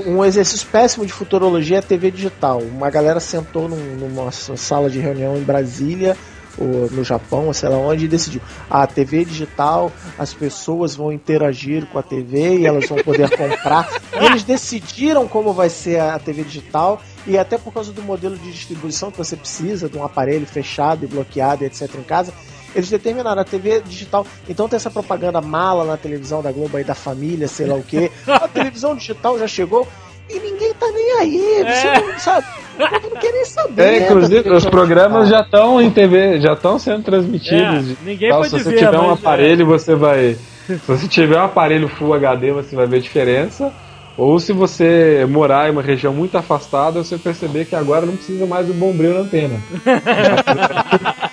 [0.06, 2.60] Um exercício péssimo de futurologia é a TV digital.
[2.60, 6.18] Uma galera sentou num- numa sala de reunião em Brasília,
[6.58, 11.86] ou no Japão, sei lá onde, e decidiu: a TV digital, as pessoas vão interagir
[11.88, 13.88] com a TV e elas vão poder comprar.
[14.14, 18.38] E eles decidiram como vai ser a TV digital, e até por causa do modelo
[18.38, 21.94] de distribuição que você precisa, de um aparelho fechado e bloqueado, etc.
[21.96, 22.34] em casa.
[22.76, 24.28] Eles determinaram a TV digital.
[24.50, 27.84] Então tem essa propaganda mala na televisão da Globo aí da família, sei lá o
[27.84, 28.12] quê.
[28.28, 29.88] A televisão digital já chegou
[30.30, 31.64] e ninguém tá nem aí.
[31.64, 32.02] Você É.
[32.02, 32.48] não sabe.
[32.78, 33.82] O povo não quer nem saber.
[33.84, 35.40] É, inclusive, da TV os programas digital.
[35.40, 37.92] já estão em TV, já estão sendo transmitidos.
[37.92, 40.38] É, ninguém Tal, pode se você ver, tiver um mas, aparelho, você vai.
[40.68, 43.72] Se você tiver um aparelho Full HD, você vai ver diferença.
[44.18, 48.46] Ou se você morar em uma região muito afastada, você perceber que agora não precisa
[48.46, 49.60] mais do bombril na antena.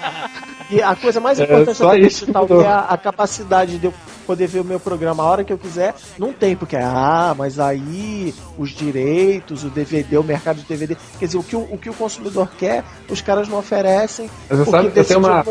[0.70, 3.76] E a coisa mais É, importante só da TV isso que é a, a capacidade
[3.78, 6.76] de eu poder ver o meu programa a hora que eu quiser, não tem, porque,
[6.76, 11.56] ah, mas aí os direitos, o DVD, o mercado de DVD, quer dizer, o que
[11.56, 15.20] o, o, que o consumidor quer, os caras não oferecem, Mas você sabe, eu tenho
[15.20, 15.44] uma.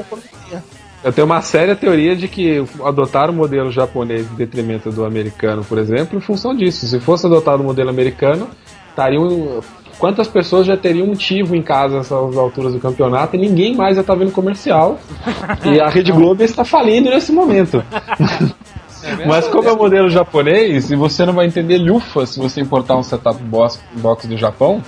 [1.04, 5.64] Eu tenho uma séria teoria de que adotaram o modelo japonês em detrimento do americano,
[5.64, 6.86] por exemplo, em função disso.
[6.86, 8.48] Se fosse adotado o modelo americano,
[8.90, 9.62] estariam.
[9.98, 13.98] Quantas pessoas já teriam um tivo em casa nessas alturas do campeonato e ninguém mais
[13.98, 15.00] ia estar vendo comercial.
[15.64, 17.84] e a Rede Globo está falindo nesse momento.
[19.26, 22.98] Mas como é o modelo japonês, e você não vai entender lufa se você importar
[22.98, 23.82] um setup box,
[24.28, 24.82] do Japão,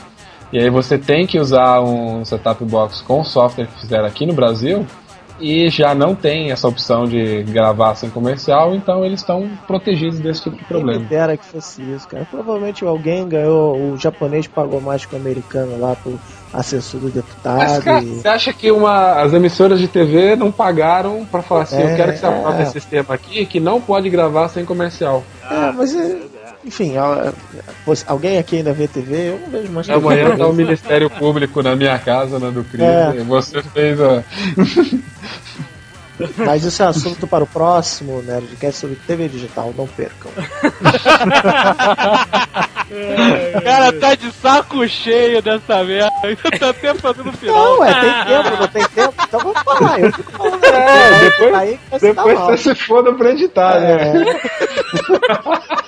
[0.51, 4.25] e aí você tem que usar um setup box com o software que fizeram aqui
[4.25, 4.85] no Brasil,
[5.39, 10.43] e já não tem essa opção de gravar sem comercial, então eles estão protegidos desse
[10.43, 11.05] tipo de Quem problema.
[11.05, 12.25] dera que fosse isso, cara.
[12.29, 16.19] Provavelmente alguém ganhou, o japonês pagou mais que o americano lá pro
[16.53, 17.57] assessor do deputado.
[17.57, 21.63] Mas, cara, e- você acha que uma, as emissoras de TV não pagaram pra falar
[21.63, 22.63] assim, É, eu quero que você aprove é.
[22.63, 25.23] esse sistema aqui que não pode gravar sem comercial.
[25.49, 26.17] É, mas é,
[26.65, 26.93] enfim,
[28.07, 29.29] alguém aqui ainda vê TV?
[29.29, 29.99] Eu não vejo mais TV.
[29.99, 33.13] Amanhã tá o Ministério Público na minha casa, na do Cris, É.
[33.23, 34.23] você fez a...
[36.37, 40.31] Mas isso é assunto para o próximo Nerdcast sobre TV digital, não percam.
[43.55, 46.11] O cara tá de saco cheio dessa merda.
[46.59, 47.55] Tá até fazendo o final.
[47.77, 49.99] Não, é, tem tempo, não tem tempo, então vamos falar.
[49.99, 50.63] Eu fico falando.
[50.65, 52.47] É, depois- aí que você tá Depois mal.
[52.47, 53.93] você se foda pra editar, né?
[53.93, 54.13] É.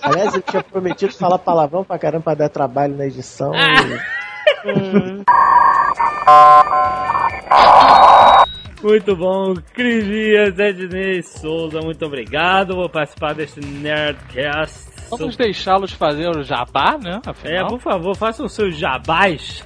[0.07, 3.51] Aliás, eu tinha prometido falar palavrão pra caramba pra dar trabalho na edição.
[3.55, 4.15] e-
[8.85, 9.55] Muito bom.
[9.73, 14.85] Cris Dias, Ednei Souza, muito obrigado por participar deste Nerdcast.
[15.09, 17.19] Vamos deixá-los fazer o jabá, né?
[17.25, 17.67] É, Afinal.
[17.67, 19.63] por favor, façam seus jabás.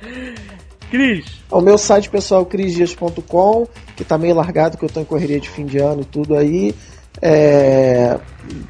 [0.90, 3.66] Cris, O meu site pessoal, crisdias.com,
[3.96, 6.36] que tá meio largado, que eu tô em correria de fim de ano e tudo
[6.36, 6.74] aí.
[7.22, 8.18] É,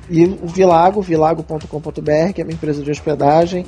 [0.08, 3.66] E o Vilago, vilago.com.br, que é minha empresa de hospedagem.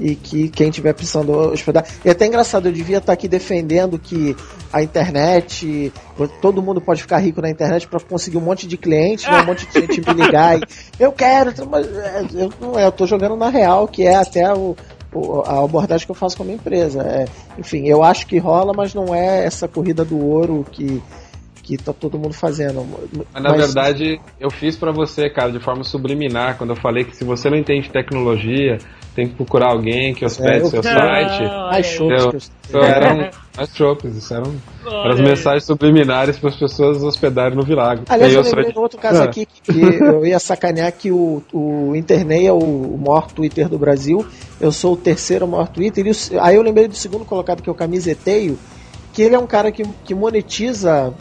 [0.00, 1.84] E que quem tiver precisando hospedar.
[2.04, 4.34] E é até engraçado, eu devia estar aqui defendendo que
[4.72, 5.92] a internet,
[6.40, 9.42] todo mundo pode ficar rico na internet para conseguir um monte de clientes, né?
[9.42, 10.62] um monte de gente me ligar e
[10.98, 14.50] eu quero, mas é, eu não é, eu tô jogando na real, que é até
[14.54, 14.74] o,
[15.12, 17.02] o- a abordagem que eu faço com a minha empresa.
[17.02, 17.26] É,
[17.58, 21.02] enfim, eu acho que rola, mas não é essa corrida do ouro que,
[21.62, 22.84] que tá todo mundo fazendo.
[23.32, 27.14] Mas na verdade, eu fiz pra você, cara, de forma subliminar, quando eu falei que
[27.14, 28.78] se você não entende tecnologia,
[29.14, 31.42] tem que procurar alguém que hospede É, eu- seu site.
[31.42, 34.54] mais chutes Eu- que eu Isso eram as tropes, isso eram,
[34.86, 38.04] eram as mensagens subliminares para as pessoas hospedarem no Vilago.
[38.08, 39.24] Aliás, eu lembrei de- outro caso Ah.
[39.24, 43.78] aqui que eu ia sacanear que o, o Internei é o, o maior Twitter do
[43.78, 44.24] Brasil.
[44.58, 46.06] Eu sou o terceiro maior Twitter.
[46.06, 48.58] E o- aí eu lembrei do segundo colocado, que é o Camiseteio,
[49.12, 51.12] que ele é um cara que, que monetiza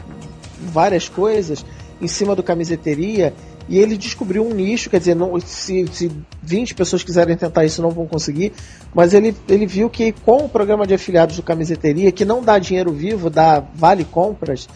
[0.62, 1.66] várias coisas
[2.02, 3.34] em cima do camiseteria.
[3.72, 6.12] E ele descobriu um nicho, quer dizer, não, se, se
[6.44, 8.52] 20 pessoas quiserem tentar isso, não vão conseguir.
[8.94, 12.60] Mas ele, ele viu que com o programa de afiliados do Camiseteria, que não dá
[12.60, 14.68] dinheiro vivo, dá vale compras,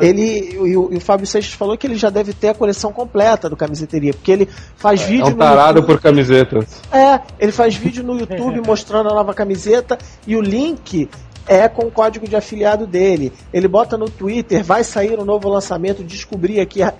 [0.00, 2.92] ele e o, e o Fábio Seixas falou que ele já deve ter a coleção
[2.92, 5.86] completa do camiseteria, porque ele faz É vídeo um no tarado YouTube.
[5.94, 6.64] por camisetas.
[6.92, 11.08] É, ele faz vídeo no YouTube mostrando a nova camiseta e o link
[11.46, 13.32] é com o código de afiliado dele.
[13.52, 16.92] Ele bota no Twitter, vai sair um novo lançamento, descobri aqui, em-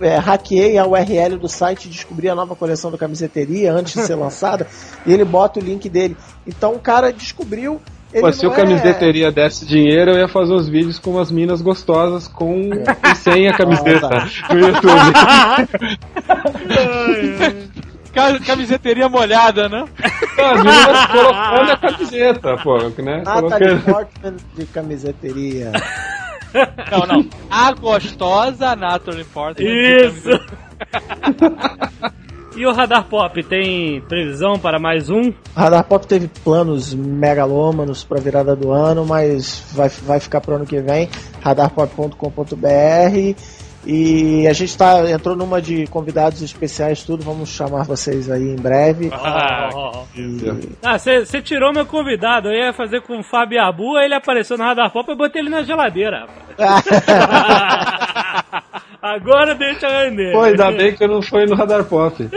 [0.00, 4.14] é, hackeei a URL do site, descobri a nova coleção do camiseteria antes de ser
[4.20, 4.66] lançada,
[5.06, 6.16] e ele bota o link dele.
[6.46, 7.80] Então o cara descobriu.
[8.10, 11.10] Ele Pô, se não o é- camiseteria desse dinheiro, eu ia fazer uns vídeos com
[11.10, 14.08] umas minas gostosas com e sem a camiseta
[14.50, 15.12] no YouTube.
[18.12, 19.84] Ca- Camiseteria molhada, né?
[20.02, 23.22] As meninas colocando a camiseta, pô, né?
[23.24, 23.84] Natalie Colocando...
[23.84, 25.72] Portman de camiseteria.
[26.90, 27.28] Não, não.
[27.50, 29.68] A gostosa Natalie Portman.
[29.68, 30.28] Isso!
[32.56, 35.32] e o Radar Pop tem previsão para mais um?
[35.54, 40.52] A Radar Pop teve planos megalômanos para virada do ano, mas vai, vai ficar para
[40.52, 41.08] o ano que vem.
[41.40, 47.24] radarpop.com.br e a gente tá, entrou numa de convidados especiais, tudo.
[47.24, 49.10] Vamos chamar vocês aí em breve.
[50.82, 52.48] Ah, E- você tirou meu convidado.
[52.48, 55.16] Eu ia fazer com o Fábio Abu, aí ele apareceu no Radar Pop e eu
[55.16, 56.26] botei ele na geladeira.
[59.00, 60.32] Agora deixa render.
[60.32, 62.16] Pô, ainda bem que eu não fui no Radar Pop.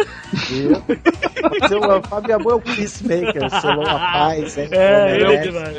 [1.68, 4.68] Seu o Fábio Abu é o Peacemaker, seu Lola Paz, hein?
[4.72, 5.76] É, ele é demais.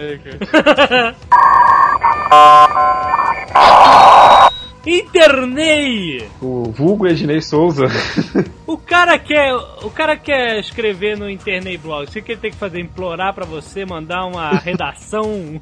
[4.86, 6.28] Internei!
[6.40, 7.86] O vulgo Ednei Souza.
[8.64, 12.08] O cara quer, o cara quer escrever no Internei Blog.
[12.08, 12.80] O que ele tem que fazer?
[12.80, 15.60] Implorar pra você mandar uma redação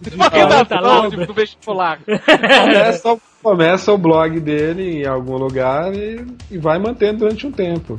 [0.00, 1.26] de Uma 40 redação laudas?
[1.26, 1.98] do vestibular.
[2.06, 7.98] começa, começa o blog dele em algum lugar e, e vai mantendo durante um tempo.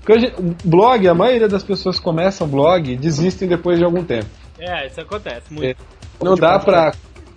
[0.00, 3.84] Porque hoje, o blog, a maioria das pessoas começam o blog e desistem depois de
[3.84, 4.26] algum tempo.
[4.58, 5.76] É, isso acontece muito.
[6.20, 6.92] Não dá pra.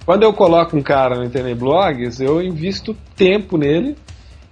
[0.05, 3.95] Quando eu coloco um cara no Internet Blogs, eu invisto tempo nele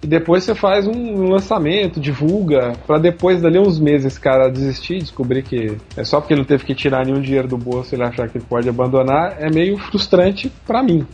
[0.02, 4.98] e depois você faz um lançamento, divulga, pra depois dali uns meses esse cara desistir,
[4.98, 8.02] descobrir que é só porque ele não teve que tirar nenhum dinheiro do bolso ele
[8.02, 11.06] achar que ele pode abandonar, é meio frustrante pra mim.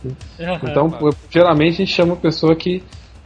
[0.71, 2.81] Então, eu- geralmente a gente chama a pessoa que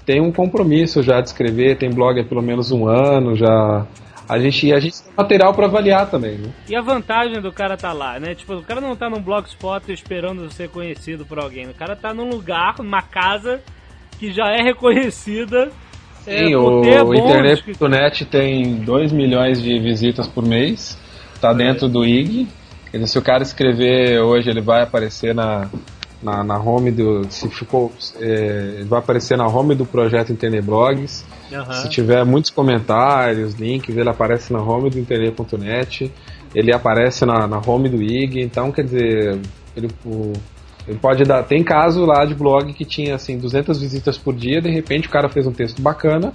[0.06, 3.86] tem um compromisso já de escrever, tem blog há pelo menos um ano, já.
[4.28, 6.50] A gente, a gente tem material pra avaliar também, né?
[6.68, 8.34] E a vantagem do cara tá lá, né?
[8.34, 11.68] Tipo, o cara não tá num blogspot esperando ser conhecido por alguém.
[11.68, 13.62] O cara tá num lugar, numa casa
[14.18, 15.72] que já é reconhecida.
[16.26, 20.98] é, Sim, por o, o internet.net tem 2 milhões de visitas por mês,
[21.42, 22.48] tá dentro do IG.
[22.94, 25.68] Dizer, se o cara escrever hoje, ele vai aparecer na,
[26.24, 27.26] na, na home do.
[27.30, 27.92] Se ficou.
[28.20, 31.26] é, vai aparecer na home do projeto Internet Blogs.
[31.52, 31.74] Aham.
[31.74, 36.12] Se tiver muitos comentários, links, ele aparece na home do internet.net,
[36.56, 39.40] ele aparece na, na home do IG, então quer dizer,
[39.76, 40.34] ele, o-
[40.88, 41.44] Ele pode dar.
[41.44, 45.12] Tem caso lá de blog que tinha assim 200 visitas por dia, de repente o
[45.12, 46.34] cara fez um texto bacana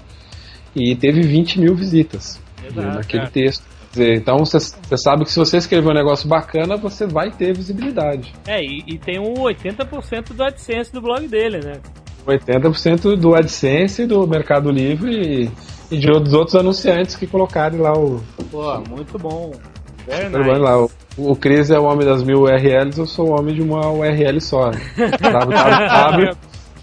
[0.75, 3.29] e teve 20 mil visitas Exato, naquele é.
[3.29, 3.65] texto.
[3.99, 4.61] Dizer, Então você
[4.97, 8.33] sabe que se você escrever um negócio bacana, você vai ter visibilidade.
[8.47, 11.81] É, e, e tem um 80% do AdSense do blog dele, né?
[12.25, 15.51] 80% do AdSense, do Mercado Livre e,
[15.91, 18.23] e de outros outros anunciantes que colocarem lá o.
[18.51, 19.53] Pô, muito bom.
[20.07, 20.59] Very nice.
[20.61, 23.63] lá, o, o Cris é o homem das mil URLs, eu sou o homem de
[23.63, 24.71] uma URL só.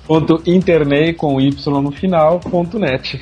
[0.08, 3.20] www.internei com Y no final, ponto net.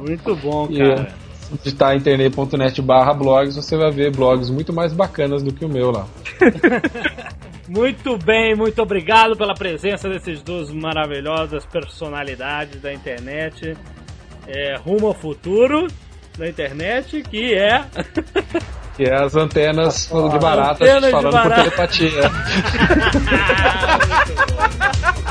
[0.00, 1.08] Muito bom, cara.
[1.08, 1.23] Se
[1.62, 5.90] digitar internei.net barra blogs, você vai ver blogs muito mais bacanas do que o meu
[5.90, 6.06] lá.
[7.66, 13.74] Muito bem, muito obrigado pela presença desses duas maravilhosas personalidades da internet.
[14.46, 15.86] É, rumo ao futuro
[16.36, 17.82] da internet, que é.
[18.98, 21.54] Que é as antenas de baratas Antenas de falando barata.
[21.54, 22.30] por telepatia.